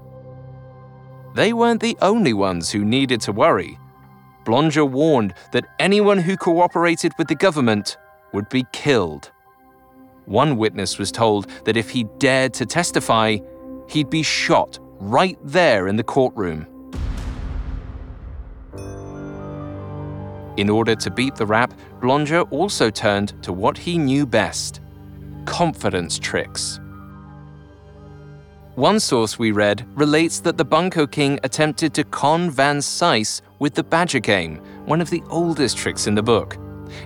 they 1.36 1.52
weren't 1.52 1.82
the 1.82 1.98
only 2.00 2.32
ones 2.32 2.70
who 2.70 2.82
needed 2.82 3.20
to 3.20 3.30
worry. 3.30 3.78
Blonger 4.44 4.88
warned 4.88 5.34
that 5.52 5.66
anyone 5.78 6.16
who 6.16 6.34
cooperated 6.34 7.12
with 7.18 7.28
the 7.28 7.34
government 7.34 7.98
would 8.32 8.48
be 8.48 8.64
killed. 8.72 9.30
One 10.24 10.56
witness 10.56 10.98
was 10.98 11.12
told 11.12 11.48
that 11.66 11.76
if 11.76 11.90
he 11.90 12.04
dared 12.16 12.54
to 12.54 12.64
testify, 12.64 13.36
he'd 13.86 14.08
be 14.08 14.22
shot 14.22 14.78
right 14.98 15.38
there 15.42 15.88
in 15.88 15.96
the 15.96 16.02
courtroom. 16.02 16.66
In 20.56 20.70
order 20.70 20.94
to 20.94 21.10
beat 21.10 21.34
the 21.34 21.46
rap, 21.46 21.74
Blonger 22.00 22.50
also 22.50 22.90
turned 22.90 23.40
to 23.42 23.52
what 23.52 23.76
he 23.76 23.98
knew 23.98 24.26
best 24.26 24.80
confidence 25.44 26.18
tricks. 26.18 26.80
One 28.74 29.00
source 29.00 29.38
we 29.38 29.52
read 29.52 29.86
relates 29.94 30.40
that 30.40 30.58
the 30.58 30.64
Bunco 30.64 31.06
King 31.06 31.38
attempted 31.44 31.94
to 31.94 32.04
con 32.04 32.50
Van 32.50 32.78
Cise 32.78 33.40
with 33.58 33.74
the 33.74 33.84
Badger 33.84 34.18
game, 34.18 34.56
one 34.84 35.00
of 35.00 35.08
the 35.08 35.22
oldest 35.30 35.78
tricks 35.78 36.06
in 36.06 36.14
the 36.14 36.22
book. 36.22 36.58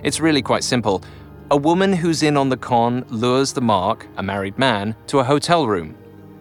It's 0.03 0.19
really 0.19 0.41
quite 0.41 0.63
simple. 0.63 1.03
A 1.49 1.55
woman 1.57 1.93
who's 1.93 2.23
in 2.23 2.35
on 2.35 2.49
the 2.49 2.57
con 2.57 3.05
lures 3.09 3.53
the 3.53 3.61
Mark, 3.61 4.07
a 4.17 4.23
married 4.23 4.57
man, 4.57 4.95
to 5.07 5.19
a 5.19 5.23
hotel 5.23 5.67
room. 5.67 5.95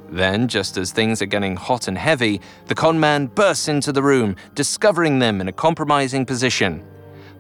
Then, 0.08 0.48
just 0.48 0.76
as 0.76 0.90
things 0.90 1.22
are 1.22 1.26
getting 1.26 1.54
hot 1.54 1.86
and 1.86 1.96
heavy, 1.96 2.40
the 2.66 2.74
con 2.74 2.98
man 2.98 3.26
bursts 3.26 3.68
into 3.68 3.92
the 3.92 4.02
room, 4.02 4.34
discovering 4.56 5.20
them 5.20 5.40
in 5.40 5.48
a 5.48 5.52
compromising 5.52 6.26
position. 6.26 6.84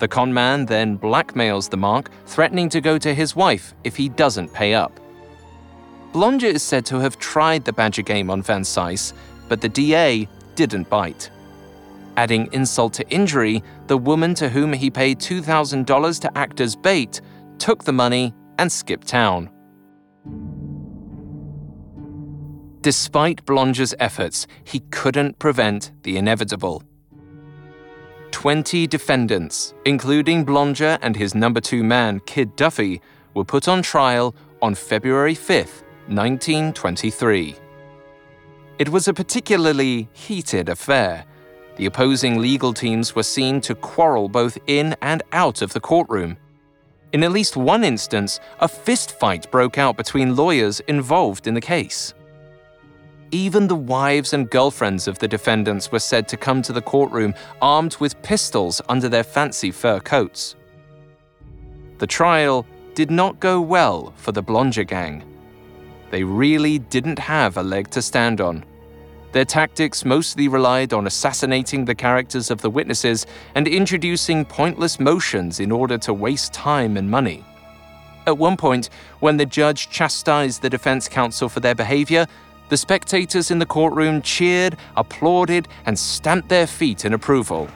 The 0.00 0.08
con 0.08 0.32
man 0.32 0.64
then 0.64 0.98
blackmails 0.98 1.68
the 1.68 1.76
Mark, 1.76 2.10
threatening 2.24 2.70
to 2.70 2.80
go 2.80 2.96
to 2.96 3.14
his 3.14 3.36
wife 3.36 3.74
if 3.84 3.96
he 3.96 4.08
doesn't 4.08 4.52
pay 4.52 4.72
up. 4.72 4.98
Blonger 6.12 6.52
is 6.54 6.62
said 6.62 6.86
to 6.86 6.98
have 6.98 7.18
tried 7.18 7.64
the 7.64 7.72
Badger 7.72 8.02
game 8.02 8.30
on 8.30 8.42
Van 8.42 8.62
Cise, 8.62 9.12
but 9.48 9.60
the 9.60 9.68
DA 9.68 10.26
didn't 10.54 10.88
bite. 10.88 11.30
Adding 12.16 12.48
insult 12.52 12.94
to 12.94 13.08
injury, 13.10 13.62
the 13.88 13.98
woman 13.98 14.34
to 14.34 14.48
whom 14.48 14.72
he 14.72 14.90
paid 14.90 15.18
$2,000 15.20 16.20
to 16.22 16.38
act 16.38 16.60
as 16.60 16.74
bait 16.74 17.20
took 17.58 17.84
the 17.84 17.92
money 17.92 18.34
and 18.58 18.72
skipped 18.72 19.06
town. 19.06 19.50
Despite 22.80 23.44
Blonger's 23.44 23.94
efforts, 23.98 24.46
he 24.64 24.80
couldn't 24.90 25.38
prevent 25.38 25.92
the 26.02 26.16
inevitable. 26.16 26.82
20 28.40 28.86
defendants, 28.86 29.74
including 29.84 30.46
Blonger 30.46 30.98
and 31.02 31.14
his 31.14 31.34
number 31.34 31.60
two 31.60 31.84
man, 31.84 32.20
Kid 32.20 32.56
Duffy, 32.56 33.02
were 33.34 33.44
put 33.44 33.68
on 33.68 33.82
trial 33.82 34.34
on 34.62 34.74
February 34.74 35.34
5, 35.34 35.56
1923. 36.06 37.54
It 38.78 38.88
was 38.88 39.08
a 39.08 39.12
particularly 39.12 40.08
heated 40.14 40.70
affair. 40.70 41.26
The 41.76 41.84
opposing 41.84 42.40
legal 42.40 42.72
teams 42.72 43.14
were 43.14 43.24
seen 43.24 43.60
to 43.60 43.74
quarrel 43.74 44.30
both 44.30 44.56
in 44.66 44.96
and 45.02 45.22
out 45.32 45.60
of 45.60 45.74
the 45.74 45.80
courtroom. 45.80 46.38
In 47.12 47.22
at 47.22 47.32
least 47.32 47.58
one 47.58 47.84
instance, 47.84 48.40
a 48.60 48.68
fistfight 48.68 49.50
broke 49.50 49.76
out 49.76 49.98
between 49.98 50.34
lawyers 50.34 50.80
involved 50.88 51.46
in 51.46 51.52
the 51.52 51.60
case. 51.60 52.14
Even 53.32 53.68
the 53.68 53.76
wives 53.76 54.32
and 54.32 54.50
girlfriends 54.50 55.06
of 55.06 55.18
the 55.20 55.28
defendants 55.28 55.92
were 55.92 56.00
said 56.00 56.26
to 56.28 56.36
come 56.36 56.62
to 56.62 56.72
the 56.72 56.82
courtroom 56.82 57.32
armed 57.62 57.96
with 58.00 58.20
pistols 58.22 58.82
under 58.88 59.08
their 59.08 59.22
fancy 59.22 59.70
fur 59.70 60.00
coats. 60.00 60.56
The 61.98 62.08
trial 62.08 62.66
did 62.94 63.10
not 63.10 63.38
go 63.38 63.60
well 63.60 64.12
for 64.16 64.32
the 64.32 64.42
Blonger 64.42 64.86
gang. 64.86 65.22
They 66.10 66.24
really 66.24 66.80
didn't 66.80 67.20
have 67.20 67.56
a 67.56 67.62
leg 67.62 67.90
to 67.90 68.02
stand 68.02 68.40
on. 68.40 68.64
Their 69.30 69.44
tactics 69.44 70.04
mostly 70.04 70.48
relied 70.48 70.92
on 70.92 71.06
assassinating 71.06 71.84
the 71.84 71.94
characters 71.94 72.50
of 72.50 72.60
the 72.62 72.70
witnesses 72.70 73.26
and 73.54 73.68
introducing 73.68 74.44
pointless 74.44 74.98
motions 74.98 75.60
in 75.60 75.70
order 75.70 75.98
to 75.98 76.12
waste 76.12 76.52
time 76.52 76.96
and 76.96 77.08
money. 77.08 77.44
At 78.26 78.38
one 78.38 78.56
point, 78.56 78.90
when 79.20 79.36
the 79.36 79.46
judge 79.46 79.88
chastised 79.88 80.62
the 80.62 80.70
defense 80.70 81.08
counsel 81.08 81.48
for 81.48 81.60
their 81.60 81.76
behavior, 81.76 82.26
the 82.70 82.76
spectators 82.76 83.50
in 83.50 83.58
the 83.58 83.66
courtroom 83.66 84.22
cheered, 84.22 84.76
applauded, 84.96 85.68
and 85.86 85.98
stamped 85.98 86.48
their 86.48 86.66
feet 86.66 87.04
in 87.04 87.12
approval. 87.12 87.68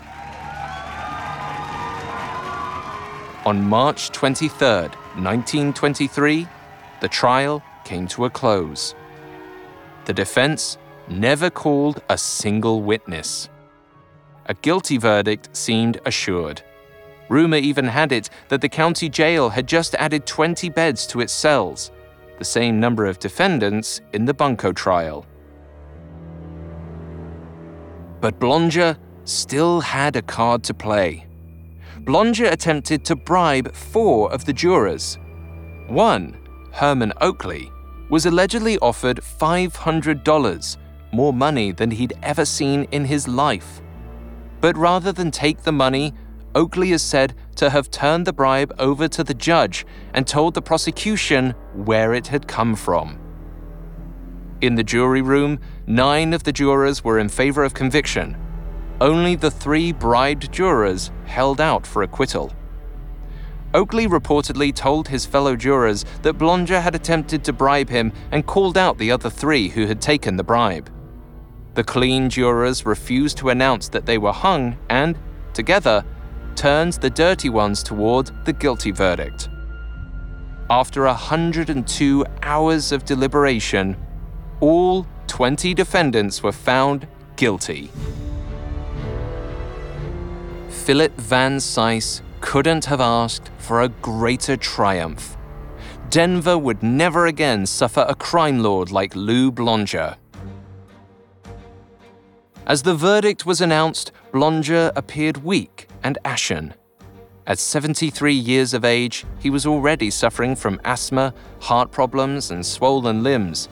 On 3.45 3.63
March 3.63 4.11
23, 4.13 4.49
1923, 4.49 6.49
the 7.01 7.09
trial 7.09 7.63
came 7.85 8.07
to 8.09 8.25
a 8.25 8.31
close. 8.31 8.95
The 10.07 10.15
defense 10.15 10.79
never 11.09 11.51
called 11.51 12.01
a 12.09 12.17
single 12.17 12.81
witness. 12.81 13.51
A 14.47 14.55
guilty 14.55 14.97
verdict 14.97 15.55
seemed 15.57 16.01
assured. 16.07 16.63
Rumor 17.29 17.57
even 17.57 17.87
had 17.87 18.13
it 18.13 18.31
that 18.49 18.61
the 18.61 18.69
county 18.69 19.09
jail 19.09 19.51
had 19.51 19.67
just 19.67 19.95
added 19.97 20.25
20 20.25 20.69
beds 20.69 21.07
to 21.09 21.21
its 21.21 21.33
cells, 21.33 21.91
the 22.39 22.45
same 22.45 22.81
number 22.81 23.07
of 23.07 23.19
defendants 23.19 24.01
in 24.13 24.25
the 24.25 24.35
Bunco 24.35 24.73
trial. 24.73 25.27
But 28.21 28.41
Blonger 28.41 28.97
still 29.25 29.81
had 29.81 30.17
a 30.17 30.23
card 30.23 30.63
to 30.65 30.75
play. 30.75 31.27
Blonger 32.01 32.51
attempted 32.51 33.05
to 33.07 33.17
bribe 33.17 33.75
four 33.75 34.33
of 34.33 34.45
the 34.45 34.53
jurors. 34.53 35.19
One, 35.89 36.39
Herman 36.73 37.13
Oakley, 37.21 37.71
was 38.11 38.27
allegedly 38.27 38.79
offered 38.79 39.19
$500, 39.19 40.77
more 41.13 41.33
money 41.33 41.73
than 41.73 41.91
he'd 41.91 42.13
ever 42.23 42.45
seen 42.45 42.85
in 42.91 43.05
his 43.05 43.27
life. 43.29 43.81
But 44.61 44.77
rather 44.77 45.13
than 45.13 45.31
take 45.31 45.63
the 45.63 45.73
money, 45.73 46.13
Oakley 46.55 46.93
is 46.93 47.03
said 47.03 47.35
to 47.57 47.71
have 47.71 47.91
turned 47.91 48.27
the 48.27 48.33
bribe 48.33 48.73
over 48.79 49.09
to 49.09 49.25
the 49.25 49.35
judge 49.35 49.85
and 50.13 50.27
told 50.27 50.55
the 50.55 50.63
prosecution 50.63 51.51
where 51.75 52.15
it 52.15 52.29
had 52.29 52.47
come 52.47 52.77
from. 52.77 53.19
In 54.61 54.77
the 54.77 54.85
jury 54.85 55.23
room, 55.23 55.59
nine 55.87 56.33
of 56.33 56.45
the 56.45 56.53
jurors 56.53 57.03
were 57.03 57.19
in 57.19 57.29
favor 57.29 57.65
of 57.65 57.75
conviction. 57.75 58.37
Only 59.01 59.35
the 59.35 59.51
three 59.51 59.93
bribed 59.93 60.53
jurors 60.53 61.11
held 61.27 61.61
out 61.61 61.87
for 61.87 62.03
acquittal. 62.03 62.53
Oakley 63.75 64.07
reportedly 64.07 64.73
told 64.73 65.09
his 65.09 65.27
fellow 65.27 65.57
jurors 65.57 66.05
that 66.23 66.39
Blonger 66.39 66.81
had 66.81 66.95
attempted 66.95 67.43
to 67.45 67.53
bribe 67.53 67.89
him 67.89 68.13
and 68.31 68.47
called 68.47 68.79
out 68.79 68.99
the 68.99 69.11
other 69.11 69.29
three 69.29 69.69
who 69.69 69.87
had 69.87 70.01
taken 70.01 70.37
the 70.37 70.45
bribe. 70.45 70.89
The 71.75 71.83
clean 71.83 72.31
jurors 72.31 72.87
refused 72.87 73.39
to 73.39 73.49
announce 73.49 73.89
that 73.89 74.07
they 74.07 74.17
were 74.17 74.33
hung 74.33 74.79
and, 74.89 75.19
together, 75.53 76.05
turned 76.55 76.95
the 76.95 77.11
dirty 77.11 77.49
ones 77.49 77.83
toward 77.83 78.31
the 78.45 78.53
guilty 78.53 78.91
verdict. 78.91 79.49
After 80.71 81.05
102 81.05 82.25
hours 82.43 82.93
of 82.93 83.05
deliberation, 83.05 83.97
all 84.61 85.07
20 85.27 85.75
defendants 85.75 86.43
were 86.43 86.53
found 86.53 87.07
guilty. 87.37 87.91
Philip 90.69 91.17
Van 91.17 91.57
Cise 91.57 92.23
couldn't 92.41 92.85
have 92.87 93.01
asked 93.01 93.51
for 93.59 93.83
a 93.83 93.89
greater 93.89 94.57
triumph. 94.57 95.37
Denver 96.11 96.59
would 96.59 96.83
never 96.83 97.27
again 97.27 97.67
suffer 97.67 98.05
a 98.09 98.15
crime 98.15 98.63
lord 98.63 98.91
like 98.91 99.17
Lou 99.17 99.51
Blonger. 99.51 100.17
As 102.67 102.83
the 102.83 102.95
verdict 102.95 103.45
was 103.45 103.61
announced, 103.61 104.13
Blonger 104.35 104.91
appeared 104.97 105.45
weak 105.45 105.87
and 106.03 106.19
ashen. 106.25 106.75
At 107.47 107.61
73 107.61 108.35
years 108.35 108.75
of 108.75 108.85
age, 108.85 109.25
he 109.39 109.49
was 109.49 109.65
already 109.65 110.11
suffering 110.11 110.57
from 110.57 110.81
asthma, 110.85 111.33
heart 111.61 111.93
problems, 111.93 112.51
and 112.51 112.67
swollen 112.67 113.23
limbs. 113.23 113.69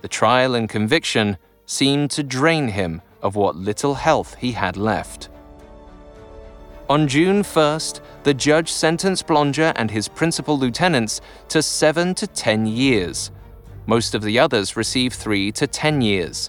The 0.00 0.08
trial 0.08 0.54
and 0.54 0.70
conviction 0.70 1.36
seemed 1.66 2.10
to 2.12 2.22
drain 2.22 2.68
him 2.68 3.02
of 3.20 3.36
what 3.36 3.56
little 3.56 3.94
health 3.94 4.36
he 4.36 4.52
had 4.52 4.78
left. 4.78 5.28
On 6.88 7.06
June 7.06 7.42
1st, 7.42 8.00
the 8.22 8.32
judge 8.32 8.72
sentenced 8.72 9.26
Blonger 9.26 9.74
and 9.76 9.90
his 9.90 10.08
principal 10.08 10.58
lieutenants 10.58 11.20
to 11.50 11.60
7 11.60 12.14
to 12.14 12.26
10 12.26 12.64
years. 12.64 13.30
Most 13.84 14.14
of 14.14 14.22
the 14.22 14.38
others 14.38 14.78
received 14.78 15.16
3 15.16 15.52
to 15.52 15.66
10 15.66 16.00
years. 16.00 16.48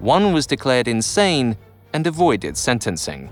One 0.00 0.34
was 0.34 0.46
declared 0.46 0.88
insane 0.88 1.56
and 1.92 2.06
avoided 2.06 2.56
sentencing. 2.56 3.30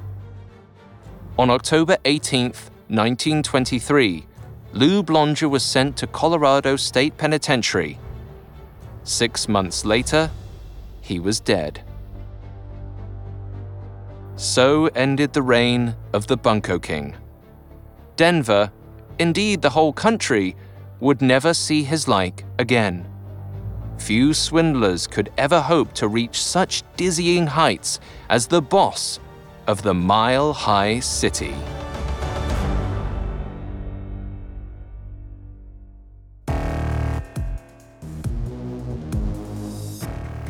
On 1.38 1.50
October 1.50 1.98
18, 2.04 2.44
1923, 2.88 4.26
Lou 4.72 5.02
Blonger 5.02 5.50
was 5.50 5.62
sent 5.62 5.96
to 5.96 6.06
Colorado 6.06 6.76
State 6.76 7.16
Penitentiary. 7.16 7.98
Six 9.04 9.48
months 9.48 9.84
later, 9.84 10.30
he 11.00 11.20
was 11.20 11.40
dead. 11.40 11.82
So 14.36 14.86
ended 14.94 15.32
the 15.32 15.42
reign 15.42 15.94
of 16.12 16.26
the 16.26 16.36
Bunco 16.36 16.78
King. 16.78 17.16
Denver, 18.16 18.72
indeed 19.18 19.62
the 19.62 19.70
whole 19.70 19.92
country, 19.92 20.56
would 21.00 21.22
never 21.22 21.54
see 21.54 21.82
his 21.84 22.08
like 22.08 22.44
again. 22.58 23.05
Few 23.98 24.34
swindlers 24.34 25.06
could 25.06 25.30
ever 25.36 25.60
hope 25.60 25.92
to 25.94 26.08
reach 26.08 26.42
such 26.42 26.82
dizzying 26.96 27.46
heights 27.46 28.00
as 28.28 28.46
the 28.46 28.62
boss 28.62 29.18
of 29.66 29.82
the 29.82 29.94
Mile 29.94 30.52
High 30.52 31.00
City. 31.00 31.54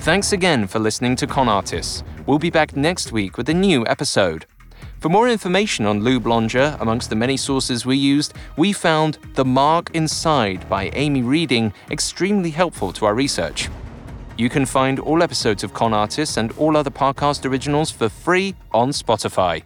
Thanks 0.00 0.32
again 0.32 0.68
for 0.68 0.78
listening 0.78 1.16
to 1.16 1.26
Con 1.26 1.48
Artists. 1.48 2.04
We'll 2.26 2.38
be 2.38 2.50
back 2.50 2.76
next 2.76 3.10
week 3.10 3.36
with 3.36 3.48
a 3.48 3.54
new 3.54 3.84
episode. 3.86 4.46
For 5.06 5.10
more 5.10 5.28
information 5.28 5.86
on 5.86 6.00
Lou 6.00 6.18
Blonger, 6.18 6.76
amongst 6.80 7.10
the 7.10 7.14
many 7.14 7.36
sources 7.36 7.86
we 7.86 7.96
used, 7.96 8.34
we 8.56 8.72
found 8.72 9.18
The 9.34 9.44
Mark 9.44 9.92
Inside 9.94 10.68
by 10.68 10.90
Amy 10.94 11.22
Reading 11.22 11.72
extremely 11.92 12.50
helpful 12.50 12.92
to 12.94 13.06
our 13.06 13.14
research. 13.14 13.68
You 14.36 14.50
can 14.50 14.66
find 14.66 14.98
all 14.98 15.22
episodes 15.22 15.62
of 15.62 15.72
Con 15.72 15.94
Artists 15.94 16.38
and 16.38 16.50
all 16.58 16.76
other 16.76 16.90
Parcast 16.90 17.48
originals 17.48 17.92
for 17.92 18.08
free 18.08 18.56
on 18.72 18.90
Spotify. 18.90 19.62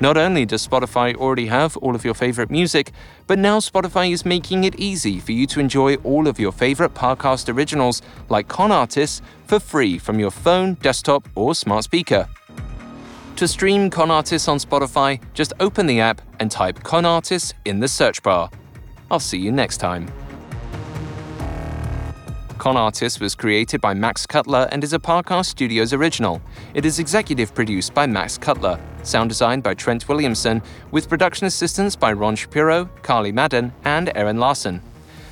Not 0.00 0.16
only 0.16 0.44
does 0.44 0.66
Spotify 0.66 1.14
already 1.14 1.46
have 1.46 1.76
all 1.76 1.94
of 1.94 2.04
your 2.04 2.14
favorite 2.14 2.50
music, 2.50 2.90
but 3.28 3.38
now 3.38 3.60
Spotify 3.60 4.10
is 4.10 4.24
making 4.24 4.64
it 4.64 4.74
easy 4.74 5.20
for 5.20 5.30
you 5.30 5.46
to 5.46 5.60
enjoy 5.60 5.94
all 6.02 6.26
of 6.26 6.40
your 6.40 6.50
favorite 6.50 6.94
Parcast 6.94 7.48
originals 7.48 8.02
like 8.28 8.48
Con 8.48 8.72
Artists 8.72 9.22
for 9.46 9.60
free 9.60 9.98
from 9.98 10.18
your 10.18 10.32
phone, 10.32 10.74
desktop, 10.82 11.28
or 11.36 11.54
smart 11.54 11.84
speaker. 11.84 12.28
To 13.38 13.46
stream 13.46 13.88
Con 13.88 14.10
Artists 14.10 14.48
on 14.48 14.58
Spotify, 14.58 15.20
just 15.32 15.52
open 15.60 15.86
the 15.86 16.00
app 16.00 16.20
and 16.40 16.50
type 16.50 16.82
Con 16.82 17.04
Artists 17.04 17.54
in 17.64 17.78
the 17.78 17.86
search 17.86 18.20
bar. 18.20 18.50
I'll 19.12 19.20
see 19.20 19.38
you 19.38 19.52
next 19.52 19.76
time. 19.76 20.10
Con 22.58 22.76
Artists 22.76 23.20
was 23.20 23.36
created 23.36 23.80
by 23.80 23.94
Max 23.94 24.26
Cutler 24.26 24.68
and 24.72 24.82
is 24.82 24.92
a 24.92 24.98
Parcast 24.98 25.46
Studios 25.46 25.92
original. 25.92 26.42
It 26.74 26.84
is 26.84 26.98
executive 26.98 27.54
produced 27.54 27.94
by 27.94 28.08
Max 28.08 28.36
Cutler, 28.36 28.80
sound 29.04 29.30
designed 29.30 29.62
by 29.62 29.74
Trent 29.74 30.08
Williamson, 30.08 30.60
with 30.90 31.08
production 31.08 31.46
assistance 31.46 31.94
by 31.94 32.12
Ron 32.12 32.34
Shapiro, 32.34 32.86
Carly 33.02 33.30
Madden, 33.30 33.72
and 33.84 34.10
Erin 34.16 34.40
Larson. 34.40 34.82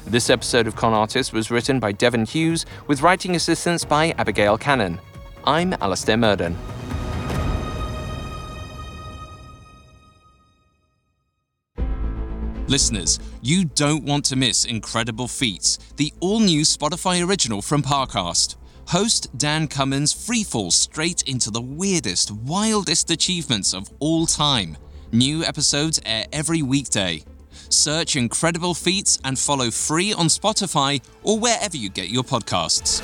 This 0.06 0.30
episode 0.30 0.68
of 0.68 0.76
Con 0.76 0.94
Artists 0.94 1.32
was 1.32 1.50
written 1.50 1.80
by 1.80 1.90
Devin 1.90 2.26
Hughes, 2.26 2.66
with 2.86 3.02
writing 3.02 3.34
assistance 3.34 3.84
by 3.84 4.14
Abigail 4.16 4.56
Cannon. 4.56 5.00
I'm 5.44 5.72
Alastair 5.80 6.16
Murden. 6.16 6.56
Listeners, 12.68 13.20
you 13.42 13.64
don't 13.64 14.02
want 14.02 14.24
to 14.24 14.34
miss 14.34 14.64
Incredible 14.64 15.28
Feats, 15.28 15.78
the 15.96 16.12
all 16.18 16.40
new 16.40 16.62
Spotify 16.62 17.24
original 17.24 17.62
from 17.62 17.80
Parcast. 17.80 18.56
Host 18.88 19.28
Dan 19.38 19.68
Cummins 19.68 20.12
freefalls 20.12 20.72
straight 20.72 21.22
into 21.28 21.52
the 21.52 21.60
weirdest, 21.60 22.32
wildest 22.32 23.12
achievements 23.12 23.72
of 23.72 23.88
all 24.00 24.26
time. 24.26 24.76
New 25.12 25.44
episodes 25.44 26.00
air 26.04 26.26
every 26.32 26.62
weekday. 26.62 27.22
Search 27.68 28.16
Incredible 28.16 28.74
Feats 28.74 29.20
and 29.24 29.38
follow 29.38 29.70
free 29.70 30.12
on 30.12 30.26
Spotify 30.26 31.00
or 31.22 31.38
wherever 31.38 31.76
you 31.76 31.88
get 31.88 32.08
your 32.08 32.24
podcasts. 32.24 33.00